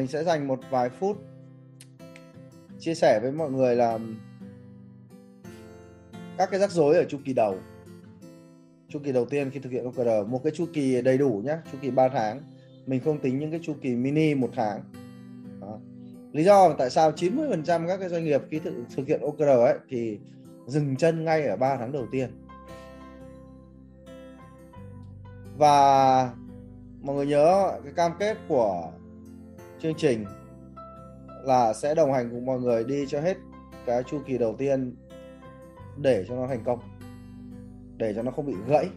mình 0.00 0.08
sẽ 0.08 0.24
dành 0.24 0.48
một 0.48 0.60
vài 0.70 0.90
phút 0.90 1.16
chia 2.78 2.94
sẻ 2.94 3.20
với 3.22 3.32
mọi 3.32 3.50
người 3.50 3.76
là 3.76 3.98
các 6.38 6.50
cái 6.50 6.60
rắc 6.60 6.70
rối 6.70 6.96
ở 6.96 7.04
chu 7.04 7.18
kỳ 7.24 7.32
đầu. 7.32 7.56
Chu 8.88 8.98
kỳ 9.04 9.12
đầu 9.12 9.24
tiên 9.24 9.50
khi 9.50 9.60
thực 9.60 9.72
hiện 9.72 9.84
OKR 9.84 10.28
một 10.28 10.40
cái 10.44 10.52
chu 10.56 10.66
kỳ 10.72 11.02
đầy 11.02 11.18
đủ 11.18 11.42
nhé 11.44 11.56
chu 11.72 11.78
kỳ 11.82 11.90
3 11.90 12.08
tháng. 12.08 12.40
Mình 12.86 13.00
không 13.00 13.18
tính 13.18 13.38
những 13.38 13.50
cái 13.50 13.60
chu 13.62 13.74
kỳ 13.82 13.96
mini 13.96 14.34
một 14.34 14.50
tháng. 14.54 14.82
Đó. 15.60 15.78
lý 16.32 16.44
do 16.44 16.74
tại 16.78 16.90
sao 16.90 17.12
90% 17.12 17.86
các 17.86 17.96
cái 17.96 18.08
doanh 18.08 18.24
nghiệp 18.24 18.42
khi 18.50 18.58
thực, 18.58 18.74
thực 18.96 19.06
hiện 19.06 19.20
OKR 19.20 19.42
ấy 19.42 19.78
thì 19.88 20.18
dừng 20.66 20.96
chân 20.96 21.24
ngay 21.24 21.44
ở 21.44 21.56
3 21.56 21.76
tháng 21.76 21.92
đầu 21.92 22.06
tiên. 22.10 22.30
Và 25.56 26.34
mọi 27.00 27.16
người 27.16 27.26
nhớ 27.26 27.78
cái 27.84 27.92
cam 27.92 28.12
kết 28.18 28.36
của 28.48 28.92
chương 29.82 29.94
trình 29.94 30.24
là 31.44 31.72
sẽ 31.72 31.94
đồng 31.94 32.12
hành 32.12 32.30
cùng 32.30 32.46
mọi 32.46 32.60
người 32.60 32.84
đi 32.84 33.06
cho 33.08 33.20
hết 33.20 33.36
cái 33.86 34.02
chu 34.02 34.20
kỳ 34.26 34.38
đầu 34.38 34.54
tiên 34.58 34.96
để 35.96 36.24
cho 36.28 36.36
nó 36.36 36.46
thành 36.46 36.64
công, 36.64 36.78
để 37.96 38.14
cho 38.14 38.22
nó 38.22 38.30
không 38.30 38.46
bị 38.46 38.54
gãy, 38.68 38.88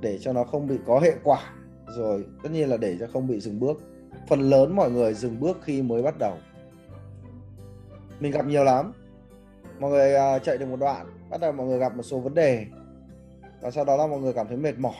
để 0.00 0.18
cho 0.18 0.32
nó 0.32 0.44
không 0.44 0.66
bị 0.66 0.78
có 0.86 1.00
hệ 1.00 1.12
quả. 1.24 1.40
Rồi, 1.86 2.24
tất 2.42 2.48
nhiên 2.52 2.68
là 2.68 2.76
để 2.76 2.96
cho 3.00 3.06
không 3.12 3.26
bị 3.26 3.40
dừng 3.40 3.60
bước. 3.60 3.82
Phần 4.28 4.40
lớn 4.40 4.76
mọi 4.76 4.90
người 4.90 5.14
dừng 5.14 5.40
bước 5.40 5.58
khi 5.62 5.82
mới 5.82 6.02
bắt 6.02 6.14
đầu. 6.18 6.36
Mình 8.20 8.32
gặp 8.32 8.46
nhiều 8.46 8.64
lắm. 8.64 8.92
Mọi 9.78 9.90
người 9.90 10.14
à, 10.14 10.38
chạy 10.38 10.58
được 10.58 10.66
một 10.66 10.80
đoạn, 10.80 11.06
bắt 11.30 11.40
đầu 11.40 11.52
mọi 11.52 11.66
người 11.66 11.78
gặp 11.78 11.96
một 11.96 12.02
số 12.02 12.18
vấn 12.18 12.34
đề. 12.34 12.66
Và 13.60 13.70
sau 13.70 13.84
đó 13.84 13.96
là 13.96 14.06
mọi 14.06 14.20
người 14.20 14.32
cảm 14.32 14.48
thấy 14.48 14.56
mệt 14.56 14.78
mỏi. 14.78 14.94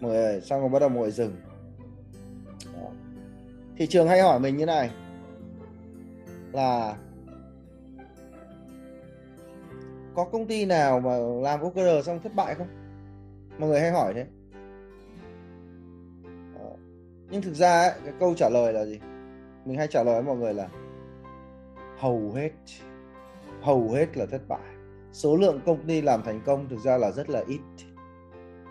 Mọi 0.00 0.12
người, 0.12 0.40
xong 0.40 0.60
rồi 0.60 0.68
bắt 0.68 0.78
đầu 0.78 0.88
mọi 0.88 0.98
người 0.98 1.10
dừng 1.10 1.36
thị 3.78 3.86
trường 3.86 4.08
hay 4.08 4.20
hỏi 4.20 4.40
mình 4.40 4.56
như 4.56 4.66
này 4.66 4.90
là 6.52 6.96
có 10.14 10.24
công 10.24 10.46
ty 10.46 10.66
nào 10.66 11.00
mà 11.00 11.16
làm 11.16 11.60
OKR 11.60 12.06
xong 12.06 12.20
thất 12.22 12.34
bại 12.34 12.54
không? 12.54 12.66
Mọi 13.58 13.68
người 13.68 13.80
hay 13.80 13.90
hỏi 13.90 14.14
thế. 14.14 14.26
Ờ, 16.58 16.70
nhưng 17.30 17.42
thực 17.42 17.54
ra 17.54 17.80
ấy, 17.80 17.92
cái 18.04 18.14
câu 18.20 18.34
trả 18.34 18.48
lời 18.48 18.72
là 18.72 18.84
gì? 18.84 19.00
Mình 19.64 19.78
hay 19.78 19.86
trả 19.86 20.02
lời 20.02 20.14
với 20.14 20.22
mọi 20.22 20.36
người 20.36 20.54
là 20.54 20.68
hầu 21.98 22.32
hết 22.34 22.50
hầu 23.62 23.90
hết 23.90 24.16
là 24.16 24.26
thất 24.26 24.48
bại. 24.48 24.74
Số 25.12 25.36
lượng 25.36 25.60
công 25.66 25.86
ty 25.86 26.00
làm 26.00 26.22
thành 26.22 26.40
công 26.46 26.68
thực 26.68 26.78
ra 26.78 26.98
là 26.98 27.10
rất 27.10 27.30
là 27.30 27.44
ít 27.46 27.60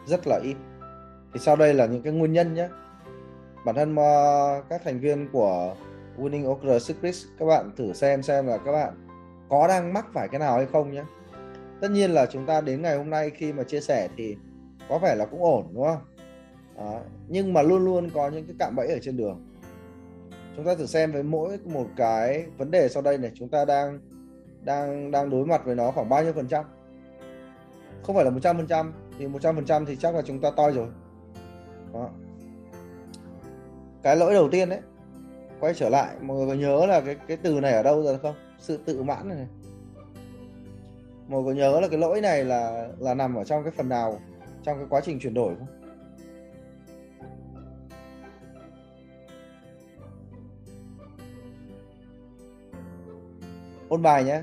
rất 0.08 0.28
là 0.28 0.40
ít. 0.44 0.56
Thì 1.34 1.40
sau 1.40 1.56
đây 1.56 1.74
là 1.74 1.86
những 1.86 2.02
cái 2.02 2.14
nguyên 2.14 2.34
nhân 2.34 2.54
nhé 2.54 2.70
bản 3.66 3.76
thân 3.76 3.92
uh, 3.92 4.70
các 4.70 4.82
thành 4.84 5.00
viên 5.00 5.30
của 5.32 5.76
Winning 6.18 6.48
OKR 6.48 6.88
Secrets 6.88 7.26
các 7.40 7.46
bạn 7.46 7.72
thử 7.78 7.94
xem 7.94 8.24
xem 8.24 8.48
là 8.48 8.58
các 8.58 8.72
bạn 8.72 9.08
có 9.50 9.68
đang 9.68 9.94
mắc 9.94 10.06
phải 10.14 10.28
cái 10.28 10.40
nào 10.40 10.58
hay 10.58 10.66
không 10.66 10.92
nhé. 10.92 11.04
Tất 11.82 11.92
nhiên 11.92 12.12
là 12.12 12.26
chúng 12.26 12.46
ta 12.46 12.62
đến 12.62 12.82
ngày 12.82 12.98
hôm 12.98 13.10
nay 13.10 13.30
khi 13.30 13.54
mà 13.54 13.64
chia 13.64 13.80
sẻ 13.80 14.10
thì 14.18 14.38
có 14.90 15.00
vẻ 15.00 15.16
là 15.16 15.26
cũng 15.26 15.44
ổn 15.44 15.68
đúng 15.74 15.86
không? 15.86 16.02
À, 16.78 17.02
nhưng 17.28 17.54
mà 17.54 17.62
luôn 17.62 17.86
luôn 17.86 18.10
có 18.14 18.30
những 18.30 18.46
cái 18.46 18.56
cạm 18.60 18.76
bẫy 18.76 18.88
ở 18.88 19.00
trên 19.02 19.18
đường. 19.18 19.42
Chúng 20.56 20.66
ta 20.66 20.76
thử 20.76 20.86
xem 20.86 21.12
với 21.12 21.24
mỗi 21.24 21.60
một 21.66 21.88
cái 21.98 22.46
vấn 22.58 22.72
đề 22.72 22.90
sau 22.90 23.02
đây 23.02 23.18
này 23.18 23.32
chúng 23.36 23.50
ta 23.50 23.66
đang 23.66 24.00
đang 24.64 25.12
đang 25.12 25.30
đối 25.30 25.46
mặt 25.46 25.66
với 25.66 25.76
nó 25.76 25.92
khoảng 25.92 26.10
bao 26.10 26.24
nhiêu 26.24 26.34
phần 26.34 26.48
trăm? 26.48 26.66
Không 28.04 28.16
phải 28.16 28.26
là 28.26 28.32
một 28.32 28.40
trăm 28.44 28.58
phần 28.58 28.68
trăm 28.68 28.94
thì 29.20 29.28
một 29.28 29.40
trăm 29.42 29.56
phần 29.56 29.66
trăm 29.66 29.86
thì 29.86 29.96
chắc 29.96 30.16
là 30.16 30.22
chúng 30.22 30.42
ta 30.42 30.52
toi 30.52 30.72
rồi. 30.72 30.88
Đó 31.94 32.10
cái 34.08 34.16
lỗi 34.16 34.34
đầu 34.34 34.50
tiên 34.50 34.70
đấy 34.70 34.80
quay 35.60 35.74
trở 35.74 35.90
lại 35.90 36.16
mọi 36.22 36.38
người 36.38 36.48
có 36.48 36.54
nhớ 36.54 36.86
là 36.86 37.02
cái 37.02 37.16
cái 37.28 37.38
từ 37.38 37.60
này 37.60 37.74
ở 37.74 37.84
đâu 37.84 38.04
rồi 38.04 38.20
không? 38.20 38.36
Sự 38.60 38.78
tự 38.86 39.04
mãn 39.04 39.28
này, 39.28 39.38
này. 39.38 39.48
Mọi 41.28 41.44
người 41.44 41.54
có 41.54 41.58
nhớ 41.60 41.80
là 41.80 41.88
cái 41.88 42.00
lỗi 42.00 42.22
này 42.22 42.46
là 42.46 42.88
là 43.00 43.14
nằm 43.14 43.36
ở 43.36 43.44
trong 43.44 43.64
cái 43.64 43.72
phần 43.72 43.90
nào 43.90 44.20
trong 44.64 44.78
cái 44.78 44.88
quá 44.90 45.02
trình 45.04 45.20
chuyển 45.20 45.34
đổi 45.34 45.56
không? 45.56 45.68
Ôn 53.90 54.02
bài 54.02 54.24
nhé. 54.24 54.42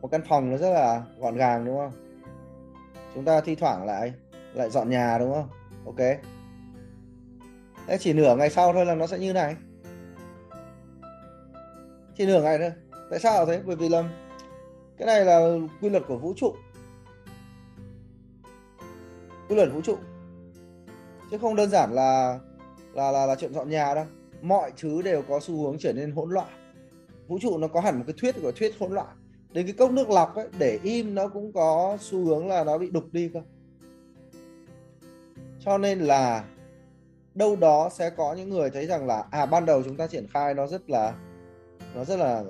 Một 0.00 0.08
căn 0.08 0.22
phòng 0.28 0.50
nó 0.50 0.56
rất 0.56 0.70
là 0.70 1.02
gọn 1.18 1.36
gàng 1.36 1.64
đúng 1.64 1.76
không? 1.76 1.92
Chúng 3.14 3.24
ta 3.24 3.40
thi 3.40 3.54
thoảng 3.54 3.86
lại 3.86 4.12
lại 4.54 4.70
dọn 4.70 4.90
nhà 4.90 5.18
đúng 5.18 5.34
không? 5.34 5.48
Ok. 5.86 6.37
Đấy, 7.88 7.98
chỉ 8.00 8.12
nửa 8.12 8.36
ngày 8.36 8.50
sau 8.50 8.72
thôi 8.72 8.86
là 8.86 8.94
nó 8.94 9.06
sẽ 9.06 9.18
như 9.18 9.32
này. 9.32 9.56
Chỉ 12.16 12.26
nửa 12.26 12.42
ngày 12.42 12.58
thôi. 12.58 12.72
Tại 13.10 13.20
sao 13.20 13.46
thế? 13.46 13.62
Bởi 13.66 13.76
vì 13.76 13.88
là 13.88 14.04
cái 14.98 15.06
này 15.06 15.24
là 15.24 15.58
quy 15.80 15.88
luật 15.88 16.02
của 16.08 16.18
vũ 16.18 16.34
trụ. 16.36 16.54
Quy 19.48 19.56
luật 19.56 19.68
vũ 19.72 19.80
trụ. 19.80 19.96
Chứ 21.30 21.38
không 21.38 21.56
đơn 21.56 21.70
giản 21.70 21.92
là 21.92 22.38
là 22.92 23.10
là, 23.10 23.26
là 23.26 23.34
chuyện 23.34 23.54
dọn 23.54 23.70
nhà 23.70 23.94
đâu. 23.94 24.04
Mọi 24.42 24.72
thứ 24.76 25.02
đều 25.02 25.22
có 25.22 25.40
xu 25.40 25.62
hướng 25.62 25.78
trở 25.78 25.92
nên 25.92 26.10
hỗn 26.10 26.30
loạn. 26.30 26.48
Vũ 27.28 27.38
trụ 27.40 27.58
nó 27.58 27.68
có 27.68 27.80
hẳn 27.80 27.98
một 27.98 28.04
cái 28.06 28.14
thuyết 28.18 28.42
gọi 28.42 28.52
thuyết 28.52 28.74
hỗn 28.80 28.92
loạn. 28.92 29.16
Đến 29.52 29.66
cái 29.66 29.74
cốc 29.78 29.90
nước 29.90 30.10
lọc 30.10 30.34
ấy 30.34 30.48
để 30.58 30.78
im 30.82 31.14
nó 31.14 31.28
cũng 31.28 31.52
có 31.52 31.96
xu 32.00 32.24
hướng 32.24 32.48
là 32.48 32.64
nó 32.64 32.78
bị 32.78 32.90
đục 32.90 33.04
đi 33.12 33.30
cơ. 33.34 33.40
Cho 35.60 35.78
nên 35.78 35.98
là 35.98 36.44
đâu 37.38 37.56
đó 37.56 37.90
sẽ 37.92 38.10
có 38.10 38.34
những 38.34 38.50
người 38.50 38.70
thấy 38.70 38.86
rằng 38.86 39.06
là 39.06 39.24
à 39.30 39.46
ban 39.46 39.66
đầu 39.66 39.82
chúng 39.82 39.96
ta 39.96 40.06
triển 40.06 40.26
khai 40.32 40.54
nó 40.54 40.66
rất 40.66 40.90
là 40.90 41.14
nó 41.94 42.04
rất 42.04 42.16
là 42.16 42.44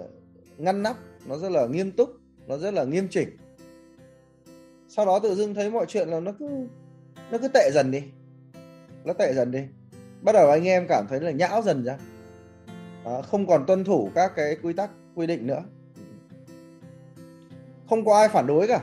ngăn 0.59 0.82
nắp 0.82 0.97
nó 1.26 1.37
rất 1.37 1.53
là 1.53 1.66
nghiêm 1.66 1.91
túc 1.91 2.10
nó 2.47 2.59
rất 2.59 2.75
là 2.75 2.84
nghiêm 2.84 3.09
chỉnh. 3.10 3.28
Sau 4.88 5.06
đó 5.06 5.19
tự 5.19 5.34
dưng 5.34 5.54
thấy 5.54 5.71
mọi 5.71 5.87
chuyện 5.88 6.09
là 6.09 6.21
nó 6.21 6.32
cứ 6.38 6.47
nó 7.31 7.38
cứ 7.38 7.49
tệ 7.49 7.71
dần 7.72 7.91
đi. 7.91 8.03
Nó 9.04 9.12
tệ 9.12 9.32
dần 9.34 9.50
đi. 9.50 9.60
Bắt 10.22 10.32
đầu 10.32 10.50
anh 10.50 10.69
em 10.69 10.87
cảm 10.88 11.06
thấy 11.09 11.20
là 11.20 11.31
nhão 11.31 11.62
dần 11.62 11.84
ra. 11.84 11.99
Đó, 13.05 13.22
không 13.22 13.47
còn 13.47 13.66
tuân 13.66 13.84
thủ 13.84 14.10
các 14.15 14.32
cái 14.37 14.56
quy 14.62 14.72
tắc 14.72 14.91
quy 15.15 15.26
định 15.26 15.47
nữa. 15.47 15.62
Không 17.88 18.05
có 18.05 18.19
ai 18.19 18.28
phản 18.28 18.47
đối 18.47 18.69
cả. 18.69 18.81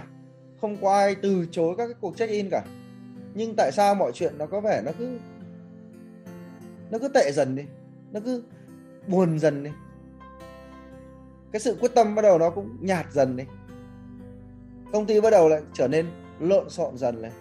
Không 0.62 0.78
có 0.82 0.94
ai 0.94 1.16
từ 1.16 1.46
chối 1.52 1.76
các 1.78 1.86
cái 1.86 1.96
cuộc 2.02 2.18
check 2.18 2.32
in 2.32 2.50
cả. 2.52 2.64
Nhưng 3.34 3.54
tại 3.58 3.72
sao 3.72 3.96
mọi 3.96 4.12
chuyện 4.12 4.38
nó 4.38 4.46
có 4.46 4.62
vẻ 4.62 4.82
nó 4.86 4.92
cứ 5.00 5.18
nó 6.96 7.00
cứ 7.00 7.08
tệ 7.08 7.32
dần 7.32 7.56
đi. 7.56 7.64
Nó 8.12 8.20
cứ 8.26 8.44
buồn 9.08 9.40
dần 9.40 9.64
đi. 9.64 9.70
Cái 11.52 11.60
sự 11.60 11.78
quyết 11.82 11.96
tâm 11.96 12.16
bắt 12.16 12.22
đầu 12.22 12.40
nó 12.40 12.50
cũng 12.50 12.78
nhạt 12.82 13.06
dần 13.12 13.38
đi. 13.38 13.44
Công 14.94 15.06
ty 15.06 15.22
bắt 15.22 15.30
đầu 15.30 15.50
lại 15.50 15.62
trở 15.74 15.88
nên 15.88 16.06
lộn 16.40 16.70
xộn 16.70 16.98
dần 16.98 17.22
này. 17.22 17.32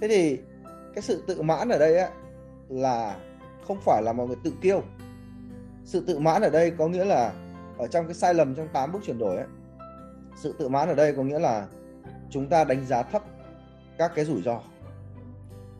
Thế 0.00 0.08
thì 0.08 0.38
cái 0.94 1.02
sự 1.02 1.22
tự 1.26 1.42
mãn 1.42 1.68
ở 1.68 1.78
đây 1.78 1.98
á, 1.98 2.10
là 2.68 3.16
không 3.66 3.78
phải 3.84 4.02
là 4.02 4.12
mọi 4.12 4.26
người 4.26 4.36
tự 4.44 4.52
kiêu. 4.60 4.82
Sự 5.84 6.04
tự 6.06 6.18
mãn 6.18 6.42
ở 6.42 6.50
đây 6.50 6.70
có 6.70 6.88
nghĩa 6.88 7.04
là 7.04 7.32
ở 7.78 7.86
trong 7.86 8.06
cái 8.06 8.14
sai 8.14 8.34
lầm 8.34 8.54
trong 8.54 8.68
8 8.72 8.92
bước 8.92 8.98
chuyển 9.06 9.18
đổi 9.18 9.36
ấy 9.36 9.46
sự 10.36 10.54
tự 10.58 10.68
mãn 10.68 10.88
ở 10.88 10.94
đây 10.94 11.14
có 11.16 11.22
nghĩa 11.22 11.38
là 11.38 11.66
chúng 12.30 12.48
ta 12.48 12.64
đánh 12.64 12.86
giá 12.86 13.02
thấp 13.02 13.22
các 13.98 14.12
cái 14.14 14.24
rủi 14.24 14.42
ro 14.42 14.60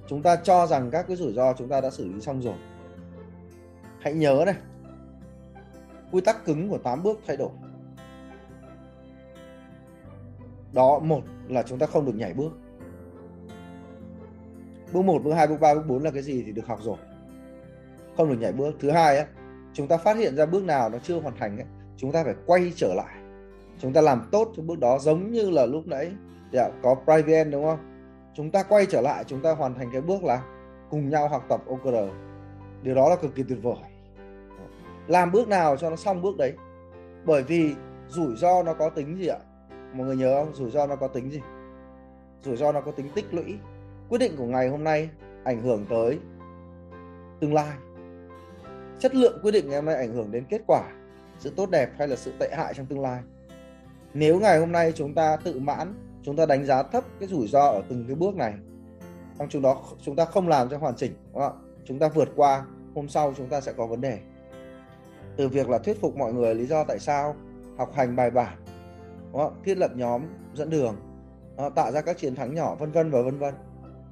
chúng 0.06 0.22
ta 0.22 0.36
cho 0.36 0.66
rằng 0.66 0.90
các 0.90 1.04
cái 1.08 1.16
rủi 1.16 1.32
ro 1.32 1.52
chúng 1.52 1.68
ta 1.68 1.80
đã 1.80 1.90
xử 1.90 2.08
lý 2.08 2.20
xong 2.20 2.42
rồi. 2.42 2.54
Hãy 4.00 4.12
nhớ 4.12 4.42
này 4.46 4.54
quy 6.12 6.20
tắc 6.20 6.44
cứng 6.44 6.68
của 6.68 6.78
8 6.78 7.02
bước 7.02 7.20
thay 7.26 7.36
đổi. 7.36 7.50
Đó 10.72 10.98
một 10.98 11.22
là 11.48 11.62
chúng 11.62 11.78
ta 11.78 11.86
không 11.86 12.06
được 12.06 12.14
nhảy 12.14 12.34
bước. 12.34 12.52
Bước 14.92 15.02
1, 15.02 15.22
bước 15.24 15.32
2, 15.32 15.46
bước 15.46 15.60
3, 15.60 15.74
bước 15.74 15.84
4 15.88 16.02
là 16.02 16.10
cái 16.10 16.22
gì 16.22 16.42
thì 16.46 16.52
được 16.52 16.66
học 16.66 16.78
rồi. 16.82 16.96
Không 18.16 18.28
được 18.28 18.38
nhảy 18.40 18.52
bước. 18.52 18.74
Thứ 18.80 18.90
hai 18.90 19.18
á 19.18 19.26
chúng 19.72 19.88
ta 19.88 19.96
phát 19.96 20.16
hiện 20.16 20.36
ra 20.36 20.46
bước 20.46 20.64
nào 20.64 20.88
nó 20.88 20.98
chưa 20.98 21.20
hoàn 21.20 21.36
thành 21.36 21.56
ấy, 21.56 21.66
chúng 21.96 22.12
ta 22.12 22.24
phải 22.24 22.34
quay 22.46 22.72
trở 22.76 22.94
lại. 22.94 23.16
Chúng 23.78 23.92
ta 23.92 24.00
làm 24.00 24.28
tốt 24.32 24.52
cho 24.56 24.62
bước 24.62 24.78
đó 24.78 24.98
giống 24.98 25.32
như 25.32 25.50
là 25.50 25.66
lúc 25.66 25.86
nãy. 25.86 26.12
Dạ, 26.52 26.70
có 26.82 26.94
private 27.04 27.44
đúng 27.44 27.64
không? 27.64 27.91
Chúng 28.34 28.50
ta 28.50 28.62
quay 28.62 28.86
trở 28.86 29.00
lại, 29.00 29.24
chúng 29.24 29.42
ta 29.42 29.52
hoàn 29.52 29.74
thành 29.74 29.88
cái 29.92 30.00
bước 30.00 30.24
là 30.24 30.42
cùng 30.90 31.08
nhau 31.08 31.28
học 31.28 31.44
tập 31.48 31.60
OKR 31.66 31.96
điều 32.82 32.94
đó 32.94 33.08
là 33.08 33.16
cực 33.16 33.34
kỳ 33.34 33.42
tuyệt 33.42 33.58
vời. 33.62 33.74
Làm 35.06 35.32
bước 35.32 35.48
nào 35.48 35.76
cho 35.76 35.90
nó 35.90 35.96
xong 35.96 36.22
bước 36.22 36.36
đấy. 36.36 36.52
Bởi 37.24 37.42
vì 37.42 37.74
rủi 38.08 38.36
ro 38.36 38.62
nó 38.62 38.74
có 38.74 38.90
tính 38.90 39.16
gì 39.18 39.26
ạ? 39.26 39.38
Mọi 39.94 40.06
người 40.06 40.16
nhớ 40.16 40.44
không? 40.44 40.54
Rủi 40.54 40.70
ro 40.70 40.86
nó 40.86 40.96
có 40.96 41.08
tính 41.08 41.30
gì? 41.30 41.40
Rủi 42.42 42.56
ro 42.56 42.72
nó 42.72 42.80
có 42.80 42.92
tính 42.92 43.08
tích 43.14 43.34
lũy. 43.34 43.58
Quyết 44.08 44.18
định 44.18 44.36
của 44.36 44.44
ngày 44.44 44.68
hôm 44.68 44.84
nay 44.84 45.10
ảnh 45.44 45.62
hưởng 45.62 45.86
tới 45.90 46.18
tương 47.40 47.54
lai. 47.54 47.76
Chất 48.98 49.14
lượng 49.14 49.38
quyết 49.42 49.50
định 49.50 49.66
ngày 49.68 49.76
hôm 49.76 49.84
nay 49.84 49.94
ảnh 49.94 50.12
hưởng 50.12 50.30
đến 50.30 50.44
kết 50.48 50.60
quả, 50.66 50.82
sự 51.38 51.52
tốt 51.56 51.70
đẹp 51.70 51.90
hay 51.98 52.08
là 52.08 52.16
sự 52.16 52.32
tệ 52.38 52.50
hại 52.56 52.74
trong 52.74 52.86
tương 52.86 53.00
lai. 53.00 53.22
Nếu 54.14 54.40
ngày 54.40 54.58
hôm 54.58 54.72
nay 54.72 54.92
chúng 54.92 55.14
ta 55.14 55.36
tự 55.36 55.58
mãn 55.58 55.94
chúng 56.22 56.36
ta 56.36 56.46
đánh 56.46 56.64
giá 56.64 56.82
thấp 56.82 57.04
cái 57.20 57.28
rủi 57.28 57.48
ro 57.48 57.60
ở 57.60 57.82
từng 57.88 58.04
cái 58.06 58.16
bước 58.16 58.34
này. 58.36 58.54
Trong 59.38 59.48
chúng 59.48 59.62
đó, 59.62 59.82
chúng 60.02 60.16
ta 60.16 60.24
không 60.24 60.48
làm 60.48 60.68
cho 60.68 60.78
hoàn 60.78 60.96
chỉnh, 60.96 61.12
đúng 61.32 61.42
không? 61.42 61.68
chúng 61.84 61.98
ta 61.98 62.08
vượt 62.08 62.28
qua, 62.36 62.64
hôm 62.94 63.08
sau 63.08 63.34
chúng 63.36 63.48
ta 63.48 63.60
sẽ 63.60 63.72
có 63.72 63.86
vấn 63.86 64.00
đề. 64.00 64.18
Từ 65.36 65.48
việc 65.48 65.68
là 65.68 65.78
thuyết 65.78 66.00
phục 66.00 66.16
mọi 66.16 66.32
người 66.32 66.54
lý 66.54 66.66
do 66.66 66.84
tại 66.84 66.98
sao 66.98 67.36
học 67.78 67.92
hành 67.94 68.16
bài 68.16 68.30
bản 68.30 68.56
thiết 69.64 69.78
lập 69.78 69.90
nhóm, 69.94 70.22
dẫn 70.54 70.70
đường 70.70 70.96
tạo 71.74 71.92
ra 71.92 72.00
các 72.00 72.18
chiến 72.18 72.34
thắng 72.34 72.54
nhỏ, 72.54 72.74
vân 72.74 72.92
vân 72.92 73.10
và 73.10 73.22
vân 73.22 73.38
vân. 73.38 73.54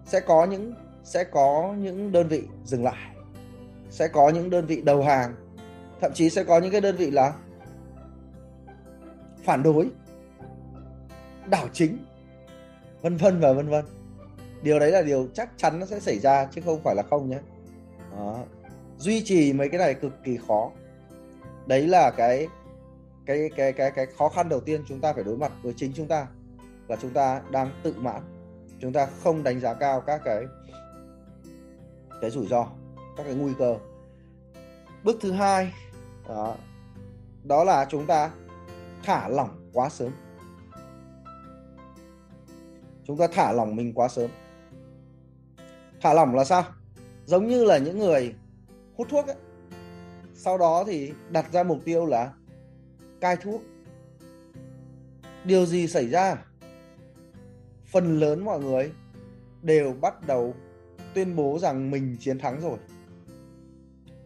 Sẽ 0.05 0.21
có 0.21 0.45
những, 0.45 0.75
sẽ 1.05 1.25
có 1.25 1.75
những 1.79 2.13
đơn 2.13 2.29
vị 2.29 2.43
dừng 2.65 2.85
lại. 2.85 3.17
Sẽ 3.91 4.09
có 4.09 4.29
những 4.29 4.51
đơn 4.51 4.67
vị 4.67 4.81
đầu 4.81 5.03
hàng. 5.03 5.35
Thậm 6.01 6.13
chí 6.15 6.31
sẽ 6.31 6.45
có 6.45 6.59
những 6.59 6.73
cái 6.73 6.81
đơn 6.81 6.97
vị 6.97 7.11
là 7.11 7.33
phản 9.45 9.63
đối 9.63 9.91
đảo 11.51 11.69
chính. 11.73 11.99
Vân 13.03 13.17
vân 13.17 13.41
và 13.41 13.53
vân 13.53 13.69
vân. 13.69 13.85
Điều 14.63 14.79
đấy 14.79 14.91
là 14.91 15.03
điều 15.03 15.29
chắc 15.35 15.51
chắn 15.57 15.81
nó 15.81 15.87
sẽ 15.87 16.01
xảy 16.01 16.19
ra 16.19 16.47
chứ 16.47 16.61
không 16.65 16.81
phải 16.85 16.95
là 16.95 17.03
không 17.11 17.31
nhé. 17.31 17.39
Đó. 18.17 18.45
duy 18.99 19.25
trì 19.25 19.53
mấy 19.53 19.69
cái 19.69 19.79
này 19.79 19.95
cực 19.95 20.13
kỳ 20.25 20.39
khó. 20.49 20.71
Đấy 21.67 21.87
là 21.87 22.11
cái 22.11 22.49
cái 23.27 23.51
cái 23.57 23.73
cái 23.73 23.91
cái 23.91 24.07
khó 24.19 24.29
khăn 24.29 24.49
đầu 24.49 24.61
tiên 24.61 24.85
chúng 24.89 25.01
ta 25.01 25.13
phải 25.13 25.25
đối 25.25 25.37
mặt 25.37 25.53
với 25.63 25.75
chính 25.77 25.93
chúng 25.93 26.07
ta. 26.07 26.27
Là 26.89 26.97
chúng 26.97 27.11
ta 27.11 27.43
đang 27.51 27.71
tự 27.83 27.95
mãn. 27.99 28.23
Chúng 28.81 28.93
ta 28.93 29.07
không 29.25 29.43
đánh 29.43 29.61
giá 29.61 29.75
cao 29.75 30.01
các 30.01 30.21
cái 30.25 30.45
cái 32.21 32.31
rủi 32.31 32.47
ro 32.47 32.67
các 33.17 33.25
cái 33.25 33.35
nguy 33.35 33.53
cơ. 33.59 33.77
Bước 35.05 35.17
thứ 35.21 35.33
hai 35.33 35.73
đó, 36.29 36.55
đó 37.45 37.65
là 37.65 37.87
chúng 37.91 38.07
ta 38.07 38.31
thả 39.03 39.29
lỏng 39.29 39.71
quá 39.73 39.89
sớm 39.89 40.13
chúng 43.05 43.17
ta 43.17 43.27
thả 43.33 43.53
lỏng 43.53 43.77
mình 43.77 43.93
quá 43.95 44.09
sớm. 44.09 44.31
Thả 46.01 46.13
lỏng 46.15 46.35
là 46.35 46.45
sao? 46.45 46.65
Giống 47.27 47.49
như 47.49 47.65
là 47.65 47.79
những 47.79 47.99
người 47.99 48.35
hút 48.97 49.09
thuốc 49.11 49.27
ấy. 49.27 49.37
Sau 50.35 50.59
đó 50.59 50.85
thì 50.87 51.13
đặt 51.31 51.53
ra 51.53 51.63
mục 51.63 51.79
tiêu 51.85 52.07
là 52.07 52.33
cai 53.21 53.37
thuốc. 53.37 53.63
Điều 55.45 55.67
gì 55.67 55.87
xảy 55.87 56.09
ra? 56.09 56.37
Phần 57.87 58.21
lớn 58.21 58.45
mọi 58.45 58.61
người 58.61 58.93
đều 59.63 59.93
bắt 60.01 60.27
đầu 60.27 60.55
tuyên 61.15 61.37
bố 61.37 61.59
rằng 61.59 61.91
mình 61.91 62.17
chiến 62.21 62.39
thắng 62.39 62.61
rồi. 62.61 62.79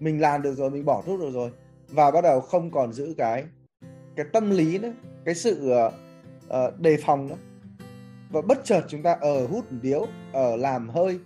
Mình 0.00 0.20
làm 0.20 0.42
được 0.42 0.54
rồi 0.54 0.70
mình 0.70 0.84
bỏ 0.84 1.02
thuốc 1.06 1.20
được 1.20 1.30
rồi. 1.30 1.50
Và 1.88 2.10
bắt 2.10 2.20
đầu 2.20 2.40
không 2.40 2.70
còn 2.70 2.92
giữ 2.92 3.14
cái 3.18 3.44
cái 4.16 4.26
tâm 4.32 4.50
lý 4.50 4.78
nữa 4.78 4.92
cái 5.24 5.34
sự 5.34 5.70
uh, 6.46 6.80
đề 6.80 6.96
phòng 7.04 7.28
nữa 7.28 7.36
và 8.34 8.40
bất 8.40 8.64
chợt 8.64 8.82
chúng 8.88 9.02
ta 9.02 9.12
ở 9.20 9.46
hút 9.46 9.64
điếu 9.82 10.06
ở 10.32 10.56
làm 10.56 10.88
hơi. 10.88 11.18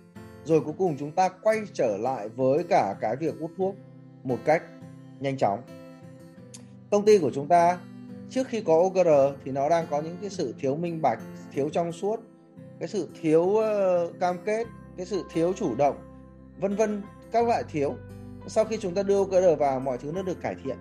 Rồi 0.45 0.61
cuối 0.61 0.73
cùng 0.77 0.95
chúng 0.99 1.11
ta 1.11 1.29
quay 1.29 1.61
trở 1.73 1.97
lại 1.97 2.29
với 2.29 2.63
cả 2.63 2.95
cái 3.01 3.15
việc 3.15 3.35
hút 3.39 3.51
thuốc 3.57 3.75
một 4.23 4.37
cách 4.45 4.63
nhanh 5.19 5.37
chóng. 5.37 5.61
Công 6.91 7.05
ty 7.05 7.19
của 7.19 7.31
chúng 7.33 7.47
ta 7.47 7.77
trước 8.29 8.47
khi 8.47 8.61
có 8.61 8.75
OGR 8.75 9.09
thì 9.45 9.51
nó 9.51 9.69
đang 9.69 9.85
có 9.89 10.01
những 10.01 10.17
cái 10.21 10.29
sự 10.29 10.55
thiếu 10.59 10.75
minh 10.75 11.01
bạch 11.01 11.19
thiếu 11.53 11.69
trong 11.69 11.91
suốt. 11.91 12.19
Cái 12.79 12.87
sự 12.87 13.09
thiếu 13.21 13.41
uh, 13.41 14.19
cam 14.19 14.37
kết 14.45 14.67
cái 14.97 15.05
sự 15.05 15.23
thiếu 15.33 15.53
chủ 15.53 15.75
động 15.75 15.95
vân 16.57 16.75
vân 16.75 17.01
các 17.31 17.47
loại 17.47 17.63
thiếu. 17.71 17.95
Sau 18.47 18.65
khi 18.65 18.77
chúng 18.77 18.93
ta 18.93 19.03
đưa 19.03 19.19
OGR 19.19 19.59
vào 19.59 19.79
mọi 19.79 19.97
thứ 19.97 20.11
nó 20.11 20.21
được 20.21 20.41
cải 20.41 20.55
thiện 20.63 20.77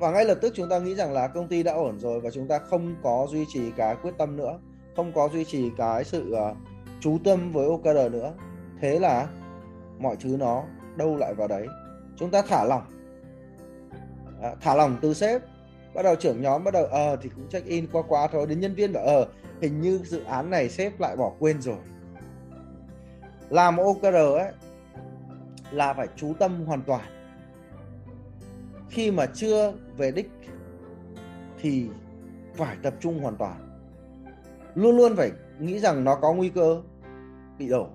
và 0.00 0.10
ngay 0.10 0.24
lập 0.24 0.38
tức 0.40 0.52
chúng 0.56 0.68
ta 0.68 0.78
nghĩ 0.78 0.94
rằng 0.94 1.12
là 1.12 1.28
công 1.28 1.48
ty 1.48 1.62
đã 1.62 1.72
ổn 1.72 1.98
rồi 1.98 2.20
và 2.20 2.30
chúng 2.30 2.48
ta 2.48 2.58
không 2.58 2.96
có 3.02 3.26
duy 3.30 3.44
trì 3.52 3.70
cái 3.76 3.96
quyết 4.02 4.12
tâm 4.18 4.36
nữa 4.36 4.58
không 4.96 5.12
có 5.12 5.28
duy 5.32 5.44
trì 5.44 5.70
cái 5.76 6.04
sự 6.04 6.34
uh, 6.50 6.56
chú 7.00 7.18
tâm 7.24 7.52
với 7.52 7.68
OKR 7.68 8.12
nữa. 8.12 8.32
Thế 8.80 8.98
là 8.98 9.28
mọi 9.98 10.16
thứ 10.16 10.36
nó 10.38 10.64
đâu 10.96 11.16
lại 11.16 11.34
vào 11.34 11.48
đấy. 11.48 11.66
Chúng 12.16 12.30
ta 12.30 12.42
thả 12.42 12.64
lỏng. 12.64 12.82
À, 14.42 14.54
thả 14.60 14.74
lỏng 14.74 14.96
từ 15.02 15.14
sếp 15.14 15.42
bắt 15.94 16.02
đầu 16.02 16.14
trưởng 16.14 16.42
nhóm 16.42 16.64
bắt 16.64 16.74
đầu 16.74 16.84
ờ 16.84 17.16
thì 17.22 17.30
cũng 17.36 17.48
check 17.48 17.66
in 17.66 17.86
qua 17.92 18.02
qua 18.08 18.26
thôi. 18.26 18.46
Đến 18.46 18.60
nhân 18.60 18.74
viên 18.74 18.92
bảo 18.92 19.04
ờ 19.04 19.26
hình 19.60 19.80
như 19.80 20.00
dự 20.04 20.24
án 20.24 20.50
này 20.50 20.68
sếp 20.68 21.00
lại 21.00 21.16
bỏ 21.16 21.32
quên 21.38 21.62
rồi. 21.62 21.78
Làm 23.48 23.76
OKR 23.76 24.14
ấy 24.14 24.52
là 25.70 25.92
phải 25.92 26.06
chú 26.16 26.32
tâm 26.38 26.64
hoàn 26.64 26.82
toàn 26.82 27.19
khi 28.90 29.10
mà 29.10 29.26
chưa 29.26 29.72
về 29.96 30.10
đích 30.10 30.30
thì 31.60 31.86
phải 32.54 32.76
tập 32.82 32.94
trung 33.00 33.18
hoàn 33.18 33.36
toàn. 33.36 33.82
Luôn 34.74 34.96
luôn 34.96 35.16
phải 35.16 35.32
nghĩ 35.58 35.78
rằng 35.78 36.04
nó 36.04 36.14
có 36.14 36.32
nguy 36.32 36.48
cơ 36.48 36.82
bị 37.58 37.68
đổ, 37.68 37.88